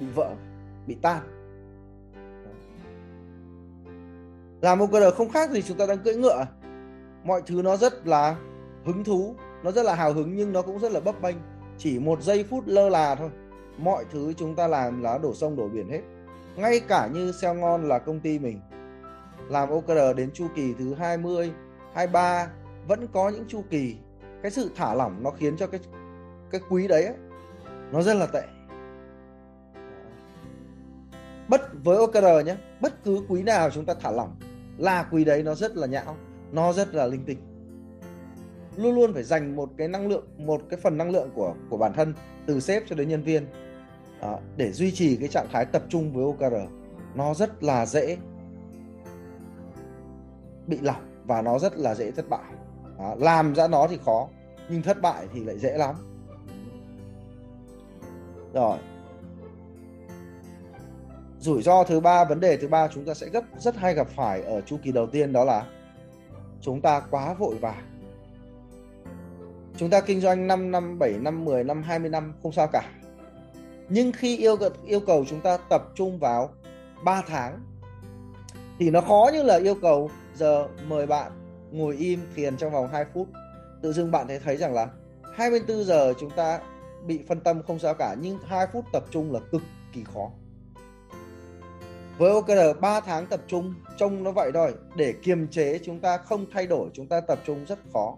bị 0.00 0.06
vỡ, 0.14 0.34
bị 0.86 0.96
tan. 1.02 1.22
Làm 4.60 4.78
một 4.78 4.86
cuộc 4.90 5.00
đời 5.00 5.12
không 5.12 5.28
khác 5.28 5.50
gì 5.50 5.62
chúng 5.62 5.76
ta 5.76 5.86
đang 5.86 5.98
cưỡi 5.98 6.16
ngựa. 6.16 6.46
Mọi 7.24 7.42
thứ 7.46 7.62
nó 7.62 7.76
rất 7.76 8.06
là 8.06 8.36
hứng 8.84 9.04
thú, 9.04 9.34
nó 9.62 9.70
rất 9.70 9.82
là 9.82 9.94
hào 9.94 10.12
hứng 10.12 10.36
nhưng 10.36 10.52
nó 10.52 10.62
cũng 10.62 10.78
rất 10.78 10.92
là 10.92 11.00
bấp 11.00 11.22
bênh. 11.22 11.36
Chỉ 11.78 11.98
một 11.98 12.22
giây 12.22 12.44
phút 12.44 12.64
lơ 12.66 12.88
là 12.88 13.14
thôi, 13.14 13.30
mọi 13.78 14.04
thứ 14.12 14.32
chúng 14.32 14.54
ta 14.54 14.66
làm 14.66 15.02
là 15.02 15.18
đổ 15.18 15.34
sông 15.34 15.56
đổ 15.56 15.68
biển 15.68 15.88
hết. 15.88 16.00
Ngay 16.56 16.80
cả 16.80 17.08
như 17.12 17.32
xeo 17.32 17.54
ngon 17.54 17.88
là 17.88 17.98
công 17.98 18.20
ty 18.20 18.38
mình 18.38 18.60
làm 19.48 19.68
OKR 19.68 20.16
đến 20.16 20.30
chu 20.34 20.46
kỳ 20.54 20.74
thứ 20.78 20.94
20, 20.94 21.52
23 21.94 22.48
vẫn 22.88 23.06
có 23.12 23.28
những 23.28 23.44
chu 23.48 23.62
kỳ. 23.70 23.96
Cái 24.42 24.50
sự 24.50 24.70
thả 24.76 24.94
lỏng 24.94 25.22
nó 25.22 25.30
khiến 25.30 25.56
cho 25.56 25.66
cái 25.66 25.80
cái 26.50 26.60
quý 26.70 26.88
đấy 26.88 27.04
ấy, 27.04 27.14
nó 27.92 28.02
rất 28.02 28.14
là 28.14 28.26
tệ. 28.26 28.42
Bất 31.48 31.60
với 31.84 31.96
OKR 31.96 32.46
nhé 32.46 32.56
bất 32.80 33.04
cứ 33.04 33.20
quý 33.28 33.42
nào 33.42 33.70
chúng 33.70 33.84
ta 33.84 33.94
thả 33.94 34.10
lỏng 34.10 34.36
là 34.78 35.02
quý 35.02 35.24
đấy 35.24 35.42
nó 35.42 35.54
rất 35.54 35.76
là 35.76 35.86
nhão 35.86 36.16
nó 36.52 36.72
rất 36.72 36.94
là 36.94 37.06
linh 37.06 37.24
tinh. 37.24 37.38
Luôn 38.76 38.94
luôn 38.94 39.14
phải 39.14 39.22
dành 39.22 39.56
một 39.56 39.70
cái 39.76 39.88
năng 39.88 40.08
lượng 40.08 40.26
một 40.38 40.62
cái 40.70 40.80
phần 40.82 40.98
năng 40.98 41.10
lượng 41.10 41.30
của 41.34 41.54
của 41.70 41.76
bản 41.76 41.92
thân 41.92 42.14
từ 42.46 42.60
sếp 42.60 42.82
cho 42.86 42.96
đến 42.96 43.08
nhân 43.08 43.22
viên 43.22 43.46
à, 44.20 44.38
để 44.56 44.72
duy 44.72 44.90
trì 44.90 45.16
cái 45.16 45.28
trạng 45.28 45.46
thái 45.52 45.64
tập 45.64 45.82
trung 45.88 46.12
với 46.12 46.24
OKR 46.24 46.56
nó 47.14 47.34
rất 47.34 47.64
là 47.64 47.86
dễ 47.86 48.16
bị 50.66 50.78
lỏng 50.80 51.22
và 51.24 51.42
nó 51.42 51.58
rất 51.58 51.76
là 51.76 51.94
dễ 51.94 52.10
thất 52.10 52.28
bại. 52.28 52.52
Đó, 52.98 53.14
làm 53.18 53.54
ra 53.54 53.68
nó 53.68 53.86
thì 53.90 53.98
khó 54.04 54.28
nhưng 54.68 54.82
thất 54.82 55.02
bại 55.02 55.26
thì 55.32 55.44
lại 55.44 55.58
dễ 55.58 55.78
lắm. 55.78 55.94
Rồi. 58.52 58.78
Rủi 61.38 61.62
ro 61.62 61.84
thứ 61.84 62.00
ba 62.00 62.24
vấn 62.24 62.40
đề 62.40 62.56
thứ 62.56 62.68
ba 62.68 62.88
chúng 62.88 63.04
ta 63.04 63.14
sẽ 63.14 63.28
rất 63.28 63.44
rất 63.58 63.76
hay 63.76 63.94
gặp 63.94 64.08
phải 64.08 64.42
ở 64.42 64.60
chu 64.60 64.76
kỳ 64.82 64.92
đầu 64.92 65.06
tiên 65.06 65.32
đó 65.32 65.44
là 65.44 65.66
chúng 66.60 66.80
ta 66.80 67.00
quá 67.00 67.34
vội 67.34 67.54
vàng. 67.54 67.84
Chúng 69.76 69.90
ta 69.90 70.00
kinh 70.00 70.20
doanh 70.20 70.46
5 70.46 70.70
năm 70.70 70.98
7 70.98 71.12
năm 71.12 71.44
10 71.44 71.64
năm 71.64 71.82
20 71.82 72.10
năm 72.10 72.34
không 72.42 72.52
sao 72.52 72.68
cả. 72.72 72.82
Nhưng 73.88 74.12
khi 74.12 74.36
yêu 74.36 74.56
yêu 74.86 75.00
cầu 75.00 75.24
chúng 75.28 75.40
ta 75.40 75.56
tập 75.56 75.82
trung 75.94 76.18
vào 76.18 76.50
3 77.04 77.22
tháng 77.26 77.60
thì 78.78 78.90
nó 78.90 79.00
khó 79.00 79.30
như 79.32 79.42
là 79.42 79.56
yêu 79.56 79.74
cầu 79.74 80.10
giờ 80.34 80.68
mời 80.88 81.06
bạn 81.06 81.32
ngồi 81.72 81.96
im 81.96 82.20
thiền 82.36 82.56
trong 82.56 82.72
vòng 82.72 82.88
2 82.88 83.04
phút. 83.14 83.28
Tự 83.82 83.92
dưng 83.92 84.10
bạn 84.10 84.28
thấy 84.28 84.38
thấy 84.38 84.56
rằng 84.56 84.74
là 84.74 84.88
24 85.34 85.84
giờ 85.84 86.14
chúng 86.20 86.30
ta 86.30 86.60
bị 87.06 87.20
phân 87.28 87.40
tâm 87.40 87.62
không 87.62 87.78
sao 87.78 87.94
cả, 87.94 88.16
nhưng 88.20 88.38
2 88.46 88.66
phút 88.72 88.84
tập 88.92 89.04
trung 89.10 89.32
là 89.32 89.40
cực 89.52 89.62
kỳ 89.92 90.04
khó. 90.14 90.30
Với 92.18 92.30
OKR 92.30 92.80
3 92.80 93.00
tháng 93.00 93.26
tập 93.26 93.40
trung 93.46 93.74
trông 93.96 94.22
nó 94.22 94.32
vậy 94.32 94.50
thôi, 94.54 94.74
để 94.96 95.14
kiềm 95.22 95.48
chế 95.48 95.78
chúng 95.84 96.00
ta 96.00 96.18
không 96.18 96.46
thay 96.52 96.66
đổi, 96.66 96.90
chúng 96.92 97.06
ta 97.06 97.20
tập 97.20 97.38
trung 97.46 97.64
rất 97.64 97.78
khó. 97.92 98.16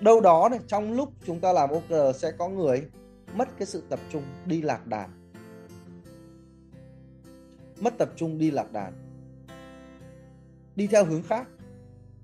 Đâu 0.00 0.20
đó 0.20 0.48
này, 0.50 0.60
trong 0.66 0.92
lúc 0.92 1.12
chúng 1.26 1.40
ta 1.40 1.52
làm 1.52 1.70
OKR 1.70 2.16
sẽ 2.22 2.32
có 2.38 2.48
người 2.48 2.86
mất 3.34 3.48
cái 3.58 3.66
sự 3.66 3.82
tập 3.88 4.00
trung 4.12 4.22
đi 4.46 4.62
lạc 4.62 4.86
đàn. 4.86 5.10
Mất 7.80 7.98
tập 7.98 8.08
trung 8.16 8.38
đi 8.38 8.50
lạc 8.50 8.72
đàn 8.72 9.05
đi 10.76 10.86
theo 10.86 11.04
hướng 11.04 11.22
khác. 11.22 11.48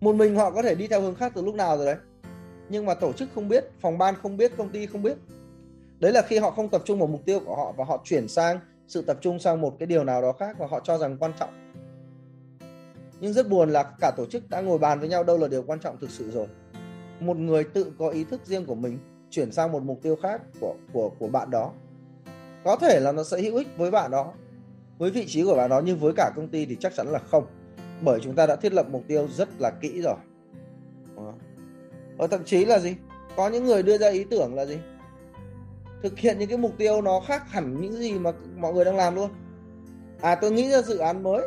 Một 0.00 0.14
mình 0.14 0.36
họ 0.36 0.50
có 0.50 0.62
thể 0.62 0.74
đi 0.74 0.86
theo 0.86 1.00
hướng 1.00 1.14
khác 1.14 1.32
từ 1.34 1.42
lúc 1.42 1.54
nào 1.54 1.76
rồi 1.76 1.86
đấy. 1.86 1.96
Nhưng 2.68 2.86
mà 2.86 2.94
tổ 2.94 3.12
chức 3.12 3.28
không 3.34 3.48
biết, 3.48 3.64
phòng 3.80 3.98
ban 3.98 4.14
không 4.14 4.36
biết, 4.36 4.56
công 4.56 4.68
ty 4.68 4.86
không 4.86 5.02
biết. 5.02 5.16
Đấy 5.98 6.12
là 6.12 6.22
khi 6.22 6.38
họ 6.38 6.50
không 6.50 6.68
tập 6.68 6.82
trung 6.84 6.98
vào 6.98 7.08
mục 7.08 7.20
tiêu 7.24 7.40
của 7.40 7.56
họ 7.56 7.72
và 7.72 7.84
họ 7.84 8.00
chuyển 8.04 8.28
sang 8.28 8.60
sự 8.88 9.02
tập 9.02 9.18
trung 9.20 9.38
sang 9.38 9.60
một 9.60 9.78
cái 9.78 9.86
điều 9.86 10.04
nào 10.04 10.22
đó 10.22 10.32
khác 10.32 10.56
và 10.58 10.66
họ 10.66 10.80
cho 10.80 10.98
rằng 10.98 11.16
quan 11.20 11.32
trọng. 11.38 11.72
Nhưng 13.20 13.32
rất 13.32 13.48
buồn 13.48 13.70
là 13.70 13.92
cả 14.00 14.12
tổ 14.16 14.26
chức 14.26 14.50
đã 14.50 14.60
ngồi 14.60 14.78
bàn 14.78 15.00
với 15.00 15.08
nhau 15.08 15.24
đâu 15.24 15.38
là 15.38 15.48
điều 15.48 15.62
quan 15.62 15.80
trọng 15.80 15.98
thực 16.00 16.10
sự 16.10 16.30
rồi. 16.30 16.46
Một 17.20 17.36
người 17.36 17.64
tự 17.64 17.92
có 17.98 18.08
ý 18.08 18.24
thức 18.24 18.40
riêng 18.44 18.66
của 18.66 18.74
mình 18.74 18.98
chuyển 19.30 19.52
sang 19.52 19.72
một 19.72 19.82
mục 19.82 19.98
tiêu 20.02 20.16
khác 20.16 20.42
của 20.60 20.74
của 20.92 21.10
của 21.18 21.28
bạn 21.28 21.50
đó. 21.50 21.72
Có 22.64 22.76
thể 22.76 23.00
là 23.00 23.12
nó 23.12 23.24
sẽ 23.24 23.42
hữu 23.42 23.56
ích 23.56 23.68
với 23.76 23.90
bạn 23.90 24.10
đó, 24.10 24.32
với 24.98 25.10
vị 25.10 25.24
trí 25.28 25.44
của 25.44 25.54
bạn 25.54 25.70
đó, 25.70 25.80
nhưng 25.84 25.98
với 25.98 26.12
cả 26.16 26.30
công 26.36 26.48
ty 26.48 26.66
thì 26.66 26.76
chắc 26.80 26.94
chắn 26.94 27.06
là 27.08 27.18
không 27.18 27.46
bởi 28.02 28.20
chúng 28.22 28.34
ta 28.34 28.46
đã 28.46 28.56
thiết 28.56 28.72
lập 28.72 28.86
mục 28.90 29.02
tiêu 29.08 29.28
rất 29.28 29.48
là 29.58 29.70
kỹ 29.70 30.02
rồi. 30.02 30.16
Và 32.16 32.26
thậm 32.26 32.44
chí 32.44 32.64
là 32.64 32.78
gì? 32.78 32.96
Có 33.36 33.48
những 33.48 33.64
người 33.64 33.82
đưa 33.82 33.98
ra 33.98 34.08
ý 34.08 34.24
tưởng 34.24 34.54
là 34.54 34.66
gì? 34.66 34.78
Thực 36.02 36.18
hiện 36.18 36.38
những 36.38 36.48
cái 36.48 36.58
mục 36.58 36.72
tiêu 36.78 37.02
nó 37.02 37.20
khác 37.20 37.50
hẳn 37.50 37.80
những 37.80 37.92
gì 37.92 38.18
mà 38.18 38.32
mọi 38.56 38.72
người 38.72 38.84
đang 38.84 38.96
làm 38.96 39.14
luôn. 39.14 39.30
À 40.20 40.34
tôi 40.34 40.50
nghĩ 40.50 40.70
ra 40.70 40.82
dự 40.82 40.98
án 40.98 41.22
mới. 41.22 41.42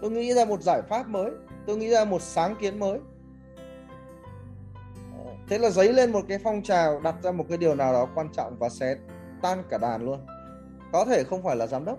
Tôi 0.00 0.10
nghĩ 0.10 0.34
ra 0.34 0.44
một 0.44 0.62
giải 0.62 0.82
pháp 0.88 1.08
mới. 1.08 1.30
Tôi 1.66 1.76
nghĩ 1.76 1.90
ra 1.90 2.04
một 2.04 2.22
sáng 2.22 2.56
kiến 2.60 2.78
mới. 2.78 2.98
Thế 5.48 5.58
là 5.58 5.70
dấy 5.70 5.92
lên 5.92 6.12
một 6.12 6.20
cái 6.28 6.38
phong 6.38 6.62
trào, 6.62 7.00
đặt 7.00 7.14
ra 7.22 7.32
một 7.32 7.44
cái 7.48 7.58
điều 7.58 7.74
nào 7.74 7.92
đó 7.92 8.08
quan 8.14 8.28
trọng 8.32 8.56
và 8.58 8.68
sẽ 8.68 8.96
tan 9.42 9.62
cả 9.70 9.78
đàn 9.78 10.04
luôn. 10.04 10.18
Có 10.92 11.04
thể 11.04 11.24
không 11.24 11.42
phải 11.42 11.56
là 11.56 11.66
giám 11.66 11.84
đốc, 11.84 11.98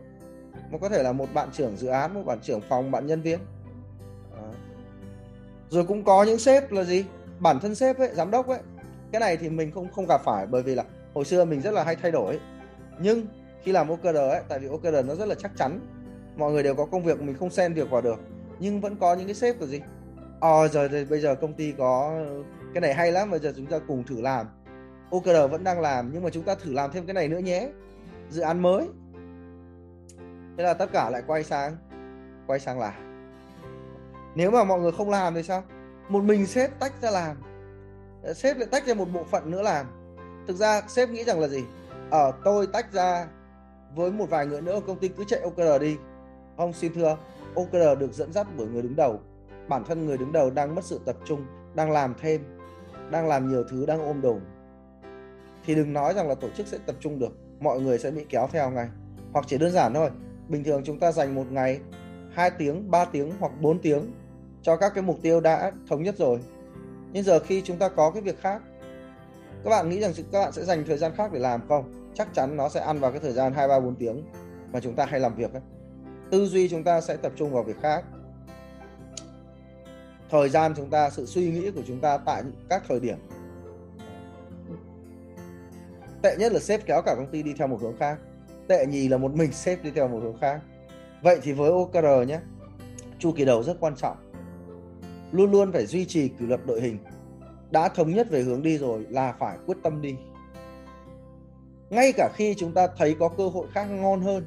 mà 0.72 0.78
có 0.78 0.90
thể 0.90 1.04
là 1.04 1.12
một 1.12 1.34
bạn 1.34 1.50
trưởng 1.52 1.78
dự 1.78 1.88
án, 1.88 2.14
một 2.14 2.24
bạn 2.26 2.40
trưởng 2.42 2.62
phòng, 2.62 2.92
bạn 2.92 3.08
nhân 3.08 3.22
viên 3.22 3.40
rồi 5.70 5.86
cũng 5.86 6.04
có 6.04 6.24
những 6.24 6.40
sếp 6.40 6.72
là 6.72 6.84
gì? 6.84 7.06
Bản 7.40 7.60
thân 7.60 7.76
sếp 7.76 7.98
ấy 7.98 8.10
giám 8.14 8.32
đốc 8.32 8.48
ấy. 8.48 8.60
Cái 9.12 9.20
này 9.20 9.38
thì 9.38 9.50
mình 9.50 9.72
không 9.72 9.88
không 9.96 10.06
gặp 10.06 10.22
phải 10.26 10.48
bởi 10.48 10.64
vì 10.64 10.76
là 10.76 10.84
hồi 11.14 11.26
xưa 11.26 11.46
mình 11.46 11.62
rất 11.62 11.72
là 11.72 11.84
hay 11.84 11.96
thay 11.96 12.12
đổi. 12.12 12.40
Nhưng 13.02 13.26
khi 13.64 13.72
làm 13.72 13.90
OKR 13.90 14.16
ấy 14.16 14.42
tại 14.48 14.60
vì 14.60 14.68
OKR 14.68 15.06
nó 15.08 15.16
rất 15.16 15.26
là 15.26 15.36
chắc 15.36 15.52
chắn 15.58 15.80
mọi 16.38 16.52
người 16.52 16.64
đều 16.64 16.76
có 16.76 16.86
công 16.86 17.04
việc 17.04 17.22
mình 17.22 17.36
không 17.36 17.50
xen 17.50 17.74
việc 17.74 17.90
vào 17.90 18.02
được. 18.02 18.20
Nhưng 18.60 18.82
vẫn 18.82 18.96
có 18.96 19.14
những 19.14 19.26
cái 19.26 19.36
sếp 19.36 19.62
là 19.62 19.68
gì? 19.68 19.82
Ờ 20.40 20.68
à, 20.74 20.88
thì 20.92 21.06
bây 21.06 21.20
giờ 21.20 21.36
công 21.36 21.54
ty 21.54 21.74
có 21.78 22.24
cái 22.74 22.82
này 22.82 22.94
hay 22.94 23.12
lắm 23.12 23.32
bây 23.32 23.40
giờ 23.40 23.54
chúng 23.56 23.66
ta 23.66 23.80
cùng 23.88 24.04
thử 24.04 24.22
làm. 24.22 24.48
OKR 25.10 25.52
vẫn 25.52 25.64
đang 25.64 25.80
làm 25.80 26.10
nhưng 26.14 26.24
mà 26.24 26.30
chúng 26.30 26.44
ta 26.44 26.56
thử 26.56 26.74
làm 26.74 26.92
thêm 26.92 27.06
cái 27.06 27.14
này 27.14 27.28
nữa 27.28 27.40
nhé. 27.40 27.70
Dự 28.30 28.42
án 28.42 28.62
mới. 28.62 28.88
Thế 30.58 30.64
là 30.64 30.74
tất 30.74 30.92
cả 30.94 31.10
lại 31.10 31.24
quay 31.28 31.44
sang 31.44 31.76
quay 32.48 32.60
sang 32.60 32.80
là 32.80 33.09
nếu 34.40 34.52
mà 34.52 34.64
mọi 34.64 34.80
người 34.80 34.92
không 34.92 35.10
làm 35.10 35.34
thì 35.34 35.44
sao? 35.44 35.64
Một 36.10 36.24
mình 36.24 36.46
sếp 36.46 36.80
tách 36.80 37.02
ra 37.02 37.12
làm. 37.12 37.38
Ờ, 38.24 38.34
sếp 38.34 38.58
lại 38.58 38.68
tách 38.72 38.88
ra 38.88 38.94
một 38.94 39.06
bộ 39.14 39.24
phận 39.24 39.52
nữa 39.52 39.62
làm. 39.62 39.86
Thực 40.48 40.58
ra 40.58 40.82
sếp 40.88 41.10
nghĩ 41.10 41.24
rằng 41.24 41.40
là 41.40 41.48
gì? 41.48 41.64
Ở 42.10 42.32
tôi 42.44 42.68
tách 42.68 42.94
ra 42.94 43.28
với 43.96 44.12
một 44.12 44.30
vài 44.30 44.48
người 44.48 44.62
nữa, 44.62 44.80
công 44.88 45.00
ty 45.00 45.08
cứ 45.08 45.24
chạy 45.28 45.40
OKR 45.40 45.82
đi. 45.82 45.98
Ông 46.56 46.74
xin 46.74 46.94
thưa 46.94 47.18
OKR 47.56 48.00
được 48.00 48.14
dẫn 48.14 48.34
dắt 48.34 48.48
bởi 48.58 48.68
người 48.68 48.82
đứng 48.82 48.96
đầu. 48.96 49.20
Bản 49.68 49.84
thân 49.84 50.06
người 50.06 50.18
đứng 50.18 50.32
đầu 50.32 50.50
đang 50.50 50.76
mất 50.76 50.84
sự 50.84 51.00
tập 51.06 51.16
trung, 51.26 51.46
đang 51.76 51.92
làm 51.92 52.14
thêm, 52.22 52.42
đang 53.12 53.28
làm 53.28 53.50
nhiều 53.50 53.64
thứ, 53.70 53.86
đang 53.86 54.06
ôm 54.06 54.22
đồm. 54.22 54.40
Thì 55.66 55.76
đừng 55.76 55.94
nói 55.94 56.14
rằng 56.14 56.28
là 56.28 56.36
tổ 56.36 56.48
chức 56.50 56.68
sẽ 56.68 56.78
tập 56.86 56.96
trung 57.00 57.20
được. 57.20 57.32
Mọi 57.60 57.80
người 57.80 58.00
sẽ 58.00 58.12
bị 58.12 58.26
kéo 58.30 58.48
theo 58.52 58.70
ngay. 58.70 58.88
Hoặc 59.34 59.46
chỉ 59.48 59.58
đơn 59.58 59.72
giản 59.72 59.94
thôi, 59.94 60.10
bình 60.48 60.64
thường 60.64 60.82
chúng 60.86 61.00
ta 61.00 61.12
dành 61.12 61.36
một 61.36 61.46
ngày 61.52 61.80
2 62.34 62.50
tiếng 62.50 62.92
3 62.92 63.06
tiếng 63.06 63.32
hoặc 63.40 63.52
4 63.62 63.80
tiếng 63.80 64.12
cho 64.62 64.76
các 64.76 64.94
cái 64.96 65.04
mục 65.04 65.20
tiêu 65.22 65.40
đã 65.40 65.72
thống 65.90 66.04
nhất 66.04 66.16
rồi. 66.18 66.40
Nhưng 67.14 67.24
giờ 67.24 67.40
khi 67.40 67.62
chúng 67.62 67.78
ta 67.78 67.90
có 67.90 68.12
cái 68.12 68.22
việc 68.22 68.42
khác, 68.42 68.62
các 69.64 69.70
bạn 69.70 69.90
nghĩ 69.90 70.00
rằng 70.00 70.14
các 70.32 70.40
bạn 70.40 70.52
sẽ 70.52 70.66
dành 70.66 70.84
thời 70.88 70.98
gian 70.98 71.12
khác 71.16 71.34
để 71.34 71.40
làm 71.40 71.62
không? 71.68 72.12
Chắc 72.14 72.34
chắn 72.34 72.58
nó 72.58 72.70
sẽ 72.70 72.80
ăn 72.80 73.00
vào 73.00 73.12
cái 73.12 73.20
thời 73.20 73.34
gian 73.34 73.54
2 73.54 73.68
3 73.68 73.80
4 73.80 73.96
tiếng 73.96 74.24
mà 74.72 74.80
chúng 74.80 74.96
ta 74.96 75.06
hay 75.06 75.20
làm 75.20 75.36
việc 75.36 75.54
ấy. 75.54 75.62
tư 76.32 76.46
duy 76.46 76.70
chúng 76.70 76.84
ta 76.84 77.02
sẽ 77.02 77.16
tập 77.18 77.32
trung 77.36 77.52
vào 77.52 77.64
việc 77.64 77.82
khác. 77.82 78.04
Thời 80.30 80.50
gian 80.50 80.74
chúng 80.78 80.90
ta, 80.90 81.10
sự 81.10 81.26
suy 81.26 81.52
nghĩ 81.52 81.72
của 81.72 81.82
chúng 81.88 82.00
ta 82.00 82.18
tại 82.18 82.44
các 82.70 82.84
thời 82.88 83.00
điểm. 83.00 83.18
Tệ 86.22 86.36
nhất 86.40 86.52
là 86.52 86.60
sếp 86.60 86.86
kéo 86.86 87.02
cả 87.06 87.16
công 87.16 87.32
ty 87.32 87.44
đi 87.44 87.54
theo 87.54 87.68
một 87.68 87.82
hướng 87.82 87.98
khác. 87.98 88.18
Tệ 88.68 88.86
nhì 88.86 89.08
là 89.08 89.18
một 89.18 89.34
mình 89.34 89.52
sếp 89.52 89.84
đi 89.84 89.92
theo 89.92 90.08
một 90.08 90.20
hướng 90.24 90.38
khác. 90.38 90.62
Vậy 91.22 91.40
thì 91.44 91.52
với 91.54 91.72
OKR 91.72 92.28
nhé, 92.28 92.40
chu 93.20 93.32
kỳ 93.32 93.46
đầu 93.46 93.64
rất 93.64 93.78
quan 93.80 93.96
trọng 93.96 94.18
luôn 95.32 95.52
luôn 95.52 95.72
phải 95.72 95.86
duy 95.86 96.06
trì 96.06 96.28
kỷ 96.28 96.46
luật 96.46 96.66
đội 96.66 96.82
hình. 96.82 96.98
Đã 97.72 97.90
thống 97.90 98.14
nhất 98.14 98.28
về 98.30 98.42
hướng 98.42 98.64
đi 98.64 98.78
rồi 98.78 99.06
là 99.10 99.36
phải 99.40 99.58
quyết 99.66 99.78
tâm 99.84 100.02
đi. 100.02 100.16
Ngay 101.90 102.12
cả 102.18 102.30
khi 102.36 102.56
chúng 102.58 102.74
ta 102.74 102.88
thấy 102.98 103.16
có 103.20 103.30
cơ 103.30 103.48
hội 103.48 103.68
khác 103.74 103.86
ngon 103.86 104.22
hơn 104.22 104.46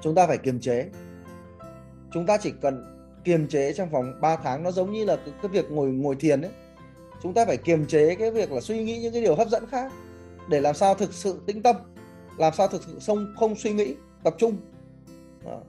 chúng 0.00 0.14
ta 0.14 0.26
phải 0.26 0.38
kiềm 0.38 0.60
chế. 0.60 0.88
Chúng 2.12 2.26
ta 2.26 2.38
chỉ 2.42 2.52
cần 2.60 2.84
kiềm 3.24 3.48
chế 3.48 3.72
trong 3.72 3.90
vòng 3.90 4.20
3 4.20 4.36
tháng 4.36 4.62
nó 4.62 4.70
giống 4.70 4.92
như 4.92 5.04
là 5.04 5.16
cái, 5.16 5.34
cái 5.42 5.48
việc 5.48 5.70
ngồi 5.70 5.90
ngồi 5.90 6.16
thiền 6.16 6.40
ấy. 6.40 6.50
Chúng 7.22 7.34
ta 7.34 7.44
phải 7.46 7.56
kiềm 7.56 7.86
chế 7.86 8.14
cái 8.14 8.30
việc 8.30 8.52
là 8.52 8.60
suy 8.60 8.84
nghĩ 8.84 8.98
những 8.98 9.12
cái 9.12 9.22
điều 9.22 9.34
hấp 9.34 9.48
dẫn 9.48 9.66
khác 9.66 9.92
để 10.48 10.60
làm 10.60 10.74
sao 10.74 10.94
thực 10.94 11.14
sự 11.14 11.40
tĩnh 11.46 11.62
tâm 11.62 11.76
làm 12.38 12.52
sao 12.56 12.68
thực 12.68 12.82
sự 12.82 12.98
không 13.06 13.34
không 13.38 13.54
suy 13.56 13.72
nghĩ 13.72 13.94
tập 14.24 14.34
trung. 14.38 14.56
Đó 15.44 15.60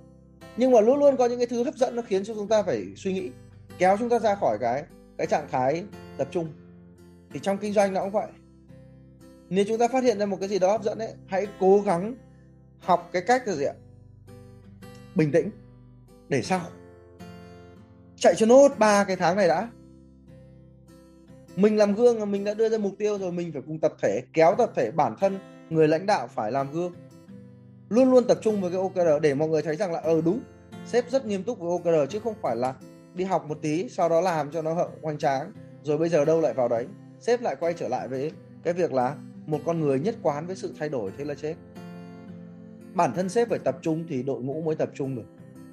nhưng 0.59 0.71
mà 0.71 0.81
luôn 0.81 0.99
luôn 0.99 1.17
có 1.17 1.25
những 1.25 1.39
cái 1.39 1.47
thứ 1.47 1.63
hấp 1.63 1.75
dẫn 1.75 1.95
nó 1.95 2.01
khiến 2.01 2.23
cho 2.23 2.33
chúng 2.33 2.47
ta 2.47 2.63
phải 2.63 2.85
suy 2.95 3.13
nghĩ, 3.13 3.29
kéo 3.77 3.97
chúng 3.99 4.09
ta 4.09 4.19
ra 4.19 4.35
khỏi 4.35 4.57
cái 4.61 4.83
cái 5.17 5.27
trạng 5.27 5.47
thái 5.51 5.83
tập 6.17 6.27
trung. 6.31 6.47
Thì 7.33 7.39
trong 7.39 7.57
kinh 7.57 7.73
doanh 7.73 7.93
nó 7.93 8.01
cũng 8.01 8.11
vậy. 8.11 8.27
Nếu 9.49 9.65
chúng 9.67 9.77
ta 9.77 9.87
phát 9.87 10.03
hiện 10.03 10.19
ra 10.19 10.25
một 10.25 10.37
cái 10.39 10.49
gì 10.49 10.59
đó 10.59 10.71
hấp 10.71 10.83
dẫn 10.83 10.97
ấy, 10.97 11.13
hãy 11.27 11.47
cố 11.59 11.81
gắng 11.85 12.15
học 12.79 13.09
cái 13.13 13.21
cách 13.21 13.47
là 13.47 13.53
gì 13.53 13.65
ạ? 13.65 13.73
Bình 15.15 15.31
tĩnh, 15.31 15.49
để 16.29 16.41
sau. 16.41 16.61
Chạy 18.15 18.35
cho 18.37 18.45
nốt 18.45 18.71
ba 18.77 19.03
cái 19.03 19.15
tháng 19.15 19.35
này 19.35 19.47
đã. 19.47 19.69
Mình 21.55 21.77
làm 21.77 21.95
gương 21.95 22.31
mình 22.31 22.43
đã 22.43 22.53
đưa 22.53 22.69
ra 22.69 22.77
mục 22.77 22.93
tiêu 22.97 23.17
rồi, 23.17 23.31
mình 23.31 23.51
phải 23.53 23.61
cùng 23.67 23.79
tập 23.79 23.93
thể, 24.01 24.21
kéo 24.33 24.55
tập 24.57 24.71
thể 24.75 24.91
bản 24.91 25.15
thân 25.19 25.39
người 25.69 25.87
lãnh 25.87 26.05
đạo 26.05 26.27
phải 26.27 26.51
làm 26.51 26.71
gương 26.71 26.93
luôn 27.89 28.11
luôn 28.11 28.23
tập 28.27 28.37
trung 28.41 28.61
với 28.61 28.71
cái 28.71 28.79
OKR 28.79 29.21
để 29.21 29.33
mọi 29.33 29.49
người 29.49 29.61
thấy 29.61 29.75
rằng 29.75 29.91
là 29.91 29.99
ờ 29.99 30.21
đúng, 30.21 30.39
sếp 30.85 31.09
rất 31.09 31.25
nghiêm 31.25 31.43
túc 31.43 31.59
với 31.59 31.69
OKR 31.71 32.11
chứ 32.11 32.19
không 32.19 32.35
phải 32.41 32.55
là 32.55 32.73
đi 33.13 33.23
học 33.23 33.45
một 33.47 33.57
tí, 33.61 33.89
sau 33.89 34.09
đó 34.09 34.21
làm 34.21 34.51
cho 34.51 34.61
nó 34.61 34.87
hoành 35.01 35.17
tráng, 35.17 35.51
rồi 35.83 35.97
bây 35.97 36.09
giờ 36.09 36.25
đâu 36.25 36.41
lại 36.41 36.53
vào 36.53 36.67
đấy. 36.67 36.87
Sếp 37.19 37.41
lại 37.41 37.55
quay 37.59 37.73
trở 37.73 37.87
lại 37.87 38.07
với 38.07 38.31
cái 38.63 38.73
việc 38.73 38.93
là 38.93 39.15
một 39.45 39.59
con 39.65 39.79
người 39.79 39.99
nhất 39.99 40.15
quán 40.21 40.47
với 40.47 40.55
sự 40.55 40.73
thay 40.79 40.89
đổi, 40.89 41.11
thế 41.17 41.25
là 41.25 41.35
chết. 41.35 41.55
Bản 42.93 43.13
thân 43.15 43.29
sếp 43.29 43.49
phải 43.49 43.59
tập 43.59 43.77
trung 43.81 44.05
thì 44.09 44.23
đội 44.23 44.41
ngũ 44.41 44.61
mới 44.61 44.75
tập 44.75 44.89
trung 44.93 45.15
được. 45.15 45.25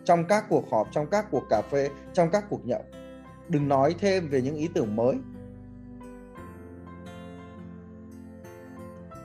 Trong 0.05 0.25
các 0.25 0.45
cuộc 0.49 0.71
họp, 0.71 0.89
trong 0.93 1.07
các 1.07 1.27
cuộc 1.31 1.43
cà 1.51 1.63
phê, 1.71 1.91
trong 2.13 2.31
các 2.31 2.45
cuộc 2.51 2.67
nhậu, 2.67 2.85
đừng 3.49 3.69
nói 3.69 3.95
thêm 3.99 4.29
về 4.29 4.43
những 4.43 4.57
ý 4.57 4.69
tưởng 4.75 4.97
mới. 4.97 5.17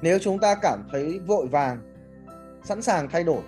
Nếu 0.01 0.19
chúng 0.19 0.39
ta 0.39 0.55
cảm 0.61 0.87
thấy 0.91 1.19
vội 1.19 1.47
vàng 1.47 1.90
sẵn 2.63 2.81
sàng 2.81 3.09
thay 3.09 3.23
đổi. 3.23 3.41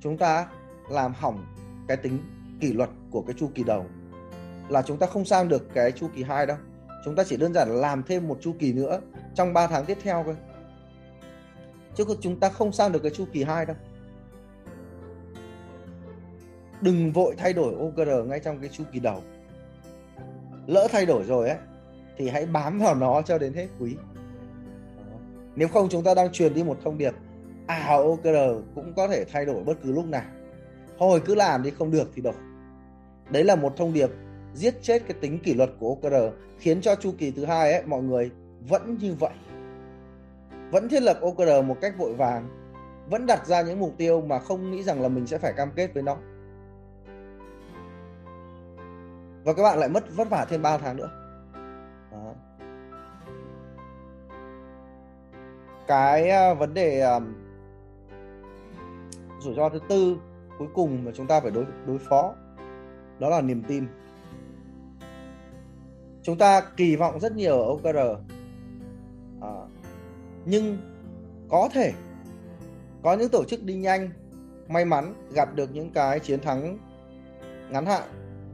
Chúng 0.00 0.18
ta 0.18 0.48
làm 0.90 1.14
hỏng 1.14 1.46
cái 1.88 1.96
tính 1.96 2.18
kỷ 2.60 2.72
luật 2.72 2.90
của 3.10 3.22
cái 3.22 3.34
chu 3.38 3.50
kỳ 3.54 3.64
đầu. 3.64 3.86
Là 4.68 4.82
chúng 4.82 4.98
ta 4.98 5.06
không 5.06 5.24
sang 5.24 5.48
được 5.48 5.68
cái 5.74 5.92
chu 5.92 6.08
kỳ 6.14 6.22
2 6.22 6.46
đâu. 6.46 6.56
Chúng 7.04 7.16
ta 7.16 7.24
chỉ 7.24 7.36
đơn 7.36 7.54
giản 7.54 7.68
là 7.68 7.74
làm 7.74 8.02
thêm 8.02 8.28
một 8.28 8.38
chu 8.40 8.54
kỳ 8.58 8.72
nữa 8.72 9.00
trong 9.34 9.52
3 9.52 9.66
tháng 9.66 9.84
tiếp 9.84 9.98
theo 10.02 10.22
thôi. 10.24 10.36
Chứ 11.94 12.04
chúng 12.20 12.40
ta 12.40 12.48
không 12.48 12.72
sang 12.72 12.92
được 12.92 13.02
cái 13.02 13.12
chu 13.14 13.24
kỳ 13.32 13.42
2 13.42 13.66
đâu. 13.66 13.76
Đừng 16.80 17.12
vội 17.12 17.34
thay 17.38 17.52
đổi 17.52 17.74
OKR 17.74 18.28
ngay 18.28 18.40
trong 18.40 18.60
cái 18.60 18.70
chu 18.72 18.84
kỳ 18.92 19.00
đầu. 19.00 19.22
Lỡ 20.66 20.88
thay 20.92 21.06
đổi 21.06 21.24
rồi 21.24 21.48
ấy, 21.48 21.58
thì 22.16 22.28
hãy 22.28 22.46
bám 22.46 22.78
vào 22.78 22.94
nó 22.94 23.22
cho 23.22 23.38
đến 23.38 23.52
hết 23.52 23.66
quý. 23.80 23.96
Nếu 25.56 25.68
không, 25.68 25.88
chúng 25.88 26.04
ta 26.04 26.14
đang 26.14 26.32
truyền 26.32 26.54
đi 26.54 26.62
một 26.62 26.78
thông 26.84 26.98
điệp. 26.98 27.14
À, 27.68 27.76
ảo 27.76 28.02
OKR 28.02 28.64
cũng 28.74 28.92
có 28.96 29.08
thể 29.08 29.24
thay 29.24 29.44
đổi 29.44 29.64
bất 29.64 29.78
cứ 29.82 29.92
lúc 29.92 30.06
nào. 30.06 30.22
Thôi 30.98 31.22
cứ 31.24 31.34
làm 31.34 31.62
đi 31.62 31.70
không 31.70 31.90
được 31.90 32.10
thì 32.14 32.22
đổi. 32.22 32.34
Đấy 33.30 33.44
là 33.44 33.56
một 33.56 33.76
thông 33.76 33.92
điệp 33.92 34.10
giết 34.54 34.74
chết 34.82 35.02
cái 35.08 35.16
tính 35.20 35.38
kỷ 35.38 35.54
luật 35.54 35.70
của 35.80 35.88
OKR 35.88 36.14
khiến 36.58 36.80
cho 36.80 36.94
chu 36.94 37.12
kỳ 37.18 37.30
thứ 37.30 37.44
hai 37.44 37.72
ấy, 37.72 37.82
mọi 37.86 38.02
người 38.02 38.30
vẫn 38.68 38.96
như 39.00 39.14
vậy. 39.20 39.34
Vẫn 40.70 40.88
thiết 40.88 41.02
lập 41.02 41.18
OKR 41.20 41.64
một 41.66 41.76
cách 41.80 41.98
vội 41.98 42.14
vàng, 42.14 42.48
vẫn 43.10 43.26
đặt 43.26 43.46
ra 43.46 43.62
những 43.62 43.80
mục 43.80 43.94
tiêu 43.96 44.20
mà 44.20 44.38
không 44.38 44.70
nghĩ 44.70 44.82
rằng 44.82 45.02
là 45.02 45.08
mình 45.08 45.26
sẽ 45.26 45.38
phải 45.38 45.52
cam 45.52 45.70
kết 45.76 45.94
với 45.94 46.02
nó. 46.02 46.16
Và 49.44 49.52
các 49.52 49.62
bạn 49.62 49.78
lại 49.78 49.88
mất 49.88 50.16
vất 50.16 50.30
vả 50.30 50.46
thêm 50.50 50.62
3 50.62 50.78
tháng 50.78 50.96
nữa. 50.96 51.10
Đó. 52.12 52.34
cái 55.88 56.30
à, 56.30 56.54
vấn 56.54 56.74
đề 56.74 57.00
à, 57.00 57.20
rủi 59.40 59.54
ro 59.54 59.68
thứ 59.68 59.78
tư 59.88 60.16
cuối 60.58 60.68
cùng 60.74 61.04
mà 61.04 61.12
chúng 61.14 61.26
ta 61.26 61.40
phải 61.40 61.50
đối 61.50 61.64
đối 61.86 61.98
phó 61.98 62.34
đó 63.18 63.28
là 63.28 63.40
niềm 63.40 63.62
tin. 63.68 63.86
Chúng 66.22 66.38
ta 66.38 66.60
kỳ 66.76 66.96
vọng 66.96 67.20
rất 67.20 67.36
nhiều 67.36 67.62
ở 67.62 67.68
OKR 67.68 67.98
à, 69.40 69.50
nhưng 70.44 70.78
có 71.48 71.68
thể 71.72 71.92
có 73.02 73.14
những 73.14 73.28
tổ 73.28 73.44
chức 73.44 73.62
đi 73.64 73.74
nhanh 73.74 74.10
may 74.68 74.84
mắn 74.84 75.14
gặp 75.34 75.54
được 75.54 75.74
những 75.74 75.90
cái 75.90 76.20
chiến 76.20 76.40
thắng 76.40 76.78
ngắn 77.70 77.86
hạn 77.86 78.02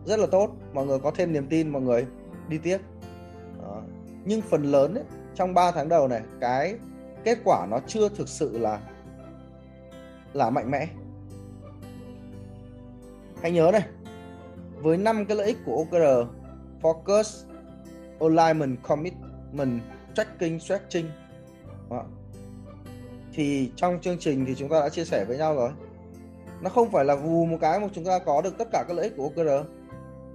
rất 0.06 0.18
là 0.18 0.26
tốt 0.26 0.50
mọi 0.72 0.86
người 0.86 0.98
có 0.98 1.10
thêm 1.10 1.32
niềm 1.32 1.46
tin 1.46 1.68
mọi 1.68 1.82
người 1.82 2.06
đi 2.48 2.58
tiếp. 2.58 2.78
À, 3.62 3.80
nhưng 4.24 4.40
phần 4.40 4.62
lớn 4.62 4.94
ấy, 4.94 5.04
trong 5.34 5.54
3 5.54 5.70
tháng 5.70 5.88
đầu 5.88 6.08
này 6.08 6.22
cái 6.40 6.78
kết 7.24 7.38
quả 7.44 7.66
nó 7.70 7.80
chưa 7.86 8.08
thực 8.08 8.28
sự 8.28 8.58
là 8.58 8.80
là 10.34 10.50
mạnh 10.50 10.70
mẽ 10.70 10.88
hãy 13.42 13.52
nhớ 13.52 13.70
này, 13.72 13.82
với 14.82 14.96
năm 14.96 15.26
cái 15.26 15.36
lợi 15.36 15.46
ích 15.46 15.58
của 15.66 15.76
OKR 15.76 16.28
Focus, 16.82 17.44
Alignment, 18.20 18.82
Commitment, 18.82 19.80
Tracking, 20.14 20.58
Stretching, 20.58 21.06
Đó. 21.90 22.04
thì 23.32 23.70
trong 23.76 24.00
chương 24.00 24.18
trình 24.18 24.44
thì 24.46 24.54
chúng 24.54 24.68
ta 24.68 24.80
đã 24.80 24.88
chia 24.88 25.04
sẻ 25.04 25.24
với 25.24 25.38
nhau 25.38 25.54
rồi 25.54 25.70
nó 26.60 26.70
không 26.70 26.90
phải 26.90 27.04
là 27.04 27.14
vù 27.14 27.46
một 27.46 27.58
cái 27.60 27.80
mà 27.80 27.88
chúng 27.94 28.04
ta 28.04 28.18
có 28.18 28.42
được 28.42 28.58
tất 28.58 28.68
cả 28.72 28.84
các 28.88 28.94
lợi 28.94 29.04
ích 29.04 29.16
của 29.16 29.22
OKR 29.22 29.68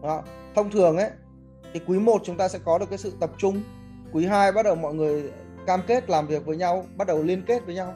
đó. 0.01 0.23
thông 0.55 0.71
thường 0.71 0.97
ấy, 0.97 1.09
thì 1.73 1.79
quý 1.87 1.99
1 1.99 2.21
chúng 2.23 2.37
ta 2.37 2.47
sẽ 2.47 2.59
có 2.65 2.77
được 2.77 2.89
cái 2.89 2.97
sự 2.97 3.13
tập 3.19 3.31
trung 3.37 3.61
quý 4.13 4.25
2 4.25 4.51
bắt 4.51 4.63
đầu 4.63 4.75
mọi 4.75 4.93
người 4.93 5.31
cam 5.65 5.81
kết 5.87 6.09
làm 6.09 6.27
việc 6.27 6.45
với 6.45 6.57
nhau, 6.57 6.85
bắt 6.95 7.07
đầu 7.07 7.23
liên 7.23 7.41
kết 7.47 7.65
với 7.65 7.75
nhau 7.75 7.93